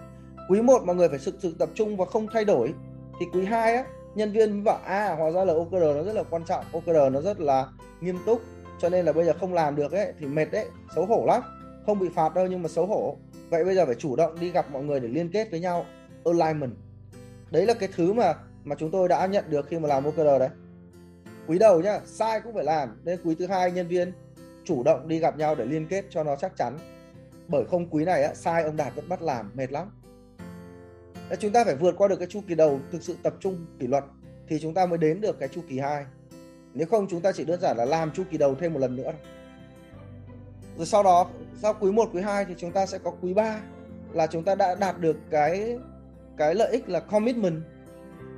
quý 0.49 0.61
1 0.61 0.83
mọi 0.85 0.95
người 0.95 1.09
phải 1.09 1.19
thực 1.25 1.35
sự 1.39 1.55
tập 1.59 1.69
trung 1.73 1.97
và 1.97 2.05
không 2.05 2.27
thay 2.33 2.45
đổi. 2.45 2.73
Thì 3.19 3.25
quý 3.33 3.45
2 3.45 3.75
á 3.75 3.85
nhân 4.15 4.31
viên 4.31 4.51
mới 4.51 4.61
bảo 4.61 4.79
à 4.85 5.15
hóa 5.15 5.31
ra 5.31 5.45
là 5.45 5.53
OKR 5.53 5.73
nó 5.73 6.03
rất 6.03 6.13
là 6.13 6.23
quan 6.23 6.43
trọng. 6.45 6.65
OKR 6.71 7.11
nó 7.11 7.21
rất 7.21 7.39
là 7.39 7.67
nghiêm 8.01 8.17
túc. 8.25 8.41
Cho 8.79 8.89
nên 8.89 9.05
là 9.05 9.13
bây 9.13 9.25
giờ 9.25 9.33
không 9.39 9.53
làm 9.53 9.75
được 9.75 9.91
ấy 9.91 10.13
thì 10.19 10.25
mệt 10.25 10.45
đấy 10.51 10.65
xấu 10.95 11.05
hổ 11.05 11.25
lắm. 11.27 11.41
Không 11.85 11.99
bị 11.99 12.09
phạt 12.15 12.33
đâu 12.33 12.47
nhưng 12.47 12.61
mà 12.61 12.69
xấu 12.69 12.85
hổ. 12.85 13.17
Vậy 13.49 13.65
bây 13.65 13.75
giờ 13.75 13.85
phải 13.85 13.95
chủ 13.95 14.15
động 14.15 14.39
đi 14.39 14.51
gặp 14.51 14.71
mọi 14.71 14.83
người 14.83 14.99
để 14.99 15.07
liên 15.07 15.29
kết 15.31 15.51
với 15.51 15.59
nhau 15.59 15.85
alignment. 16.25 16.73
Đấy 17.51 17.65
là 17.65 17.73
cái 17.73 17.89
thứ 17.95 18.13
mà 18.13 18.33
mà 18.63 18.75
chúng 18.79 18.91
tôi 18.91 19.07
đã 19.07 19.25
nhận 19.25 19.43
được 19.49 19.67
khi 19.67 19.79
mà 19.79 19.87
làm 19.87 20.05
OKR 20.05 20.39
đấy. 20.39 20.49
Quý 21.47 21.59
đầu 21.59 21.81
nhá 21.81 21.99
sai 22.05 22.41
cũng 22.41 22.53
phải 22.53 22.63
làm. 22.63 23.01
Nên 23.03 23.19
quý 23.23 23.35
thứ 23.39 23.47
hai 23.47 23.71
nhân 23.71 23.87
viên 23.87 24.13
chủ 24.65 24.83
động 24.83 25.07
đi 25.07 25.19
gặp 25.19 25.37
nhau 25.37 25.55
để 25.55 25.65
liên 25.65 25.87
kết 25.87 26.05
cho 26.09 26.23
nó 26.23 26.35
chắc 26.35 26.57
chắn. 26.57 26.77
Bởi 27.47 27.65
không 27.71 27.89
quý 27.89 28.05
này 28.05 28.23
á, 28.23 28.33
sai 28.33 28.63
ông 28.63 28.77
đạt 28.77 28.95
vẫn 28.95 29.09
bắt 29.09 29.21
làm 29.21 29.51
mệt 29.53 29.71
lắm. 29.71 30.02
Đấy, 31.29 31.37
chúng 31.41 31.51
ta 31.51 31.63
phải 31.63 31.75
vượt 31.75 31.95
qua 31.97 32.07
được 32.07 32.15
cái 32.19 32.27
chu 32.27 32.41
kỳ 32.47 32.55
đầu 32.55 32.79
thực 32.91 33.03
sự 33.03 33.15
tập 33.23 33.33
trung 33.39 33.65
kỷ 33.79 33.87
luật 33.87 34.03
thì 34.47 34.59
chúng 34.61 34.73
ta 34.73 34.85
mới 34.85 34.97
đến 34.97 35.21
được 35.21 35.39
cái 35.39 35.49
chu 35.49 35.61
kỳ 35.69 35.79
2 35.79 36.05
nếu 36.73 36.87
không 36.87 37.07
chúng 37.09 37.21
ta 37.21 37.31
chỉ 37.31 37.45
đơn 37.45 37.59
giản 37.61 37.77
là 37.77 37.85
làm 37.85 38.11
chu 38.11 38.23
kỳ 38.31 38.37
đầu 38.37 38.55
thêm 38.55 38.73
một 38.73 38.79
lần 38.79 38.95
nữa 38.95 39.11
rồi 40.77 40.85
sau 40.85 41.03
đó 41.03 41.29
sau 41.55 41.73
quý 41.79 41.91
1 41.91 42.09
quý 42.13 42.21
2 42.21 42.45
thì 42.45 42.53
chúng 42.57 42.71
ta 42.71 42.85
sẽ 42.85 42.97
có 42.97 43.11
quý 43.21 43.33
3 43.33 43.59
là 44.13 44.27
chúng 44.27 44.43
ta 44.43 44.55
đã 44.55 44.75
đạt 44.75 44.99
được 44.99 45.17
cái 45.29 45.77
cái 46.37 46.55
lợi 46.55 46.71
ích 46.71 46.89
là 46.89 46.99
commitment. 46.99 47.61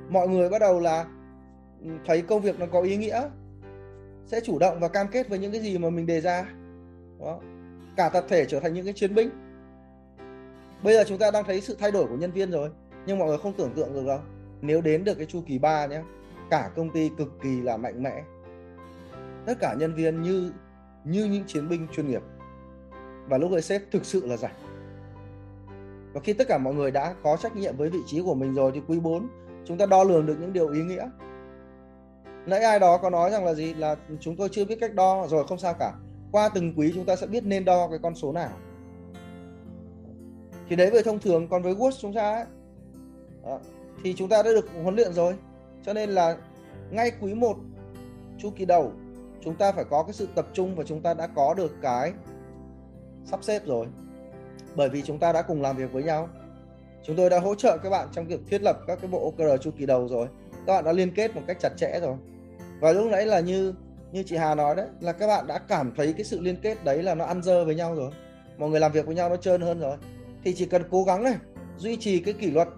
Mọi 0.08 0.28
người 0.28 0.48
bắt 0.48 0.58
đầu 0.58 0.80
là 0.80 1.06
ừ, 1.84 1.90
thấy 2.06 2.22
công 2.22 2.42
việc 2.42 2.60
nó 2.60 2.66
có 2.66 2.80
ý 2.80 2.96
nghĩa 2.96 3.28
sẽ 4.26 4.40
chủ 4.40 4.58
động 4.58 4.80
và 4.80 4.88
cam 4.88 5.08
kết 5.08 5.28
với 5.28 5.38
những 5.38 5.52
cái 5.52 5.60
gì 5.60 5.78
mà 5.78 5.90
mình 5.90 6.06
đề 6.06 6.20
ra. 6.20 6.46
Đó. 7.20 7.40
cả 7.96 8.08
tập 8.08 8.24
thể 8.28 8.44
trở 8.44 8.60
thành 8.60 8.74
những 8.74 8.84
cái 8.84 8.94
chiến 8.94 9.14
binh 9.14 9.30
bây 10.82 10.94
giờ 10.94 11.04
chúng 11.06 11.18
ta 11.18 11.30
đang 11.30 11.44
thấy 11.44 11.60
sự 11.60 11.76
thay 11.78 11.92
đổi 11.92 12.06
của 12.06 12.16
nhân 12.16 12.32
viên 12.32 12.50
rồi, 12.50 12.70
nhưng 13.06 13.18
mọi 13.18 13.28
người 13.28 13.38
không 13.38 13.52
tưởng 13.52 13.72
tượng 13.76 13.94
được 13.94 14.06
đâu. 14.06 14.18
Nếu 14.60 14.80
đến 14.80 15.04
được 15.04 15.14
cái 15.14 15.26
chu 15.26 15.42
kỳ 15.46 15.58
3 15.58 15.86
nhé 15.86 16.02
cả 16.50 16.70
công 16.76 16.90
ty 16.90 17.10
cực 17.18 17.28
kỳ 17.42 17.60
là 17.60 17.76
mạnh 17.76 18.02
mẽ. 18.02 18.22
Tất 19.46 19.54
cả 19.60 19.74
nhân 19.78 19.94
viên 19.94 20.22
như 20.22 20.52
như 21.04 21.24
những 21.24 21.44
chiến 21.46 21.68
binh 21.68 21.86
chuyên 21.92 22.08
nghiệp. 22.08 22.22
Và 23.28 23.38
lúc 23.38 23.52
ấy 23.52 23.62
sếp 23.62 23.82
thực 23.90 24.04
sự 24.04 24.26
là 24.26 24.36
rảnh 24.36 24.54
và 26.16 26.22
khi 26.24 26.32
tất 26.32 26.48
cả 26.48 26.58
mọi 26.58 26.74
người 26.74 26.90
đã 26.90 27.14
có 27.22 27.36
trách 27.36 27.56
nhiệm 27.56 27.76
với 27.76 27.90
vị 27.90 27.98
trí 28.06 28.22
của 28.22 28.34
mình 28.34 28.54
rồi 28.54 28.72
thì 28.74 28.80
quý 28.88 29.00
4 29.00 29.28
chúng 29.64 29.78
ta 29.78 29.86
đo 29.86 30.04
lường 30.04 30.26
được 30.26 30.36
những 30.40 30.52
điều 30.52 30.68
ý 30.68 30.80
nghĩa. 30.82 31.08
Nãy 32.46 32.60
ai 32.60 32.78
đó 32.78 32.96
có 32.96 33.10
nói 33.10 33.30
rằng 33.30 33.44
là 33.44 33.54
gì? 33.54 33.74
Là 33.74 33.96
chúng 34.20 34.36
tôi 34.36 34.48
chưa 34.52 34.64
biết 34.64 34.78
cách 34.80 34.94
đo 34.94 35.26
rồi 35.26 35.44
không 35.48 35.58
sao 35.58 35.74
cả. 35.78 35.92
Qua 36.32 36.48
từng 36.48 36.74
quý 36.76 36.92
chúng 36.94 37.04
ta 37.04 37.16
sẽ 37.16 37.26
biết 37.26 37.44
nên 37.44 37.64
đo 37.64 37.88
cái 37.88 37.98
con 38.02 38.14
số 38.14 38.32
nào 38.32 38.50
thì 40.68 40.76
đấy 40.76 40.90
về 40.90 41.02
thông 41.02 41.18
thường 41.18 41.48
còn 41.48 41.62
với 41.62 41.74
Word 41.74 41.90
chúng 42.00 42.14
ta 42.14 42.34
ấy, 42.34 42.44
đó, 43.44 43.58
thì 44.04 44.14
chúng 44.16 44.28
ta 44.28 44.42
đã 44.42 44.50
được 44.52 44.68
huấn 44.82 44.96
luyện 44.96 45.12
rồi. 45.12 45.34
Cho 45.82 45.92
nên 45.92 46.10
là 46.10 46.36
ngay 46.90 47.10
quý 47.20 47.34
1 47.34 47.56
chu 48.38 48.50
kỳ 48.56 48.64
đầu 48.64 48.92
chúng 49.44 49.54
ta 49.54 49.72
phải 49.72 49.84
có 49.84 50.02
cái 50.02 50.12
sự 50.12 50.28
tập 50.34 50.46
trung 50.52 50.76
và 50.76 50.84
chúng 50.84 51.00
ta 51.00 51.14
đã 51.14 51.26
có 51.26 51.54
được 51.54 51.74
cái 51.82 52.12
sắp 53.24 53.44
xếp 53.44 53.66
rồi. 53.66 53.86
Bởi 54.74 54.88
vì 54.88 55.02
chúng 55.02 55.18
ta 55.18 55.32
đã 55.32 55.42
cùng 55.42 55.62
làm 55.62 55.76
việc 55.76 55.92
với 55.92 56.02
nhau. 56.02 56.28
Chúng 57.02 57.16
tôi 57.16 57.30
đã 57.30 57.38
hỗ 57.38 57.54
trợ 57.54 57.78
các 57.78 57.90
bạn 57.90 58.08
trong 58.12 58.26
việc 58.26 58.40
thiết 58.48 58.62
lập 58.62 58.76
các 58.86 58.98
cái 59.00 59.10
bộ 59.10 59.24
OKR 59.24 59.62
chu 59.62 59.70
kỳ 59.78 59.86
đầu 59.86 60.08
rồi. 60.08 60.28
Các 60.66 60.72
bạn 60.72 60.84
đã 60.84 60.92
liên 60.92 61.14
kết 61.14 61.34
một 61.34 61.42
cách 61.46 61.56
chặt 61.60 61.72
chẽ 61.76 62.00
rồi. 62.02 62.16
Và 62.80 62.92
lúc 62.92 63.06
nãy 63.10 63.26
là 63.26 63.40
như 63.40 63.74
như 64.12 64.22
chị 64.22 64.36
Hà 64.36 64.54
nói 64.54 64.76
đấy 64.76 64.86
là 65.00 65.12
các 65.12 65.26
bạn 65.26 65.46
đã 65.46 65.58
cảm 65.58 65.92
thấy 65.96 66.12
cái 66.12 66.24
sự 66.24 66.40
liên 66.40 66.56
kết 66.62 66.84
đấy 66.84 67.02
là 67.02 67.14
nó 67.14 67.24
ăn 67.24 67.42
dơ 67.42 67.64
với 67.64 67.74
nhau 67.74 67.94
rồi. 67.94 68.10
Mọi 68.58 68.70
người 68.70 68.80
làm 68.80 68.92
việc 68.92 69.06
với 69.06 69.14
nhau 69.14 69.28
nó 69.28 69.36
trơn 69.36 69.60
hơn 69.60 69.80
rồi 69.80 69.96
thì 70.46 70.54
chỉ 70.54 70.66
cần 70.66 70.82
cố 70.90 71.04
gắng 71.04 71.24
này 71.24 71.36
duy 71.76 71.96
trì 71.96 72.20
cái 72.20 72.34
kỷ 72.34 72.50
luật. 72.50 72.68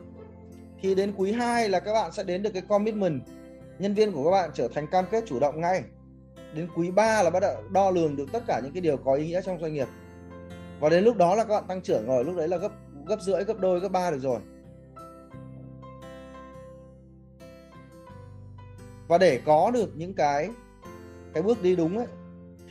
Thì 0.81 0.95
đến 0.95 1.13
quý 1.17 1.33
2 1.33 1.69
là 1.69 1.81
các 1.81 1.93
bạn 1.93 2.13
sẽ 2.13 2.25
đến 2.25 2.43
được 2.43 2.51
cái 2.53 2.63
commitment, 2.69 3.23
nhân 3.79 3.95
viên 3.95 4.13
của 4.13 4.25
các 4.25 4.31
bạn 4.31 4.51
trở 4.55 4.69
thành 4.75 4.87
cam 4.87 5.05
kết 5.11 5.25
chủ 5.27 5.41
động 5.41 5.61
ngay. 5.61 5.83
Đến 6.55 6.69
quý 6.77 6.91
3 6.91 7.23
là 7.23 7.31
bắt 7.31 7.41
đầu 7.41 7.57
đo 7.73 7.91
lường 7.91 8.17
được 8.17 8.33
tất 8.33 8.43
cả 8.47 8.61
những 8.65 8.73
cái 8.73 8.81
điều 8.81 8.97
có 8.97 9.15
ý 9.15 9.27
nghĩa 9.27 9.41
trong 9.43 9.61
doanh 9.61 9.75
nghiệp. 9.75 9.89
Và 10.81 10.89
đến 10.89 11.05
lúc 11.05 11.17
đó 11.17 11.35
là 11.35 11.45
các 11.45 11.55
bạn 11.55 11.65
tăng 11.69 11.83
trưởng 11.83 12.07
rồi, 12.07 12.25
lúc 12.25 12.37
đấy 12.37 12.49
là 12.49 12.57
gấp 12.57 12.73
gấp 13.07 13.21
rưỡi, 13.21 13.45
gấp 13.45 13.59
đôi, 13.59 13.81
gấp 13.81 13.89
ba 13.89 14.11
được 14.11 14.21
rồi. 14.21 14.41
Và 19.09 19.19
để 19.19 19.41
có 19.45 19.71
được 19.71 19.91
những 19.97 20.15
cái 20.15 20.51
cái 21.35 21.43
bước 21.43 21.63
đi 21.63 21.77
đúng 21.77 21.99
ấy, 21.99 22.07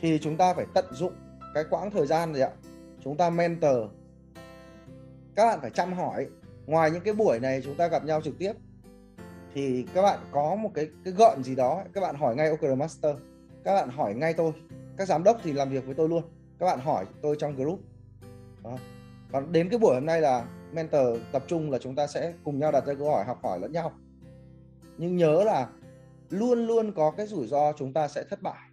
thì 0.00 0.18
chúng 0.18 0.36
ta 0.36 0.54
phải 0.54 0.66
tận 0.74 0.84
dụng 0.92 1.12
cái 1.54 1.64
quãng 1.70 1.90
thời 1.90 2.06
gian 2.06 2.34
gì 2.34 2.40
ạ. 2.40 2.50
Chúng 3.04 3.16
ta 3.16 3.30
mentor 3.30 3.90
các 5.38 5.46
bạn 5.46 5.60
phải 5.60 5.70
chăm 5.70 5.92
hỏi. 5.92 6.26
Ngoài 6.66 6.90
những 6.90 7.02
cái 7.02 7.14
buổi 7.14 7.40
này 7.40 7.60
chúng 7.64 7.74
ta 7.74 7.88
gặp 7.88 8.04
nhau 8.04 8.20
trực 8.20 8.38
tiếp, 8.38 8.52
thì 9.54 9.86
các 9.94 10.02
bạn 10.02 10.18
có 10.30 10.54
một 10.54 10.70
cái 10.74 10.88
cái 11.04 11.14
gợn 11.14 11.42
gì 11.42 11.54
đó, 11.54 11.82
các 11.92 12.00
bạn 12.00 12.14
hỏi 12.14 12.36
ngay 12.36 12.48
OKR 12.48 12.78
Master, 12.78 13.16
các 13.64 13.74
bạn 13.74 13.88
hỏi 13.88 14.14
ngay 14.14 14.34
tôi, 14.34 14.52
các 14.96 15.08
giám 15.08 15.24
đốc 15.24 15.38
thì 15.42 15.52
làm 15.52 15.70
việc 15.70 15.86
với 15.86 15.94
tôi 15.94 16.08
luôn, 16.08 16.22
các 16.58 16.66
bạn 16.66 16.80
hỏi 16.80 17.06
tôi 17.22 17.36
trong 17.38 17.56
group. 17.56 17.80
Đó. 18.64 18.78
còn 19.32 19.52
đến 19.52 19.68
cái 19.68 19.78
buổi 19.78 19.94
hôm 19.94 20.06
nay 20.06 20.20
là 20.20 20.44
mentor 20.72 21.18
tập 21.32 21.44
trung 21.46 21.70
là 21.70 21.78
chúng 21.78 21.94
ta 21.94 22.06
sẽ 22.06 22.32
cùng 22.44 22.58
nhau 22.58 22.72
đặt 22.72 22.86
ra 22.86 22.94
câu 22.94 23.10
hỏi, 23.10 23.24
học 23.24 23.38
hỏi 23.42 23.60
lẫn 23.60 23.72
nhau. 23.72 23.92
Nhưng 24.96 25.16
nhớ 25.16 25.44
là 25.44 25.68
luôn 26.30 26.66
luôn 26.66 26.92
có 26.92 27.10
cái 27.10 27.26
rủi 27.26 27.46
ro 27.46 27.72
chúng 27.72 27.92
ta 27.92 28.08
sẽ 28.08 28.24
thất 28.30 28.42
bại. 28.42 28.67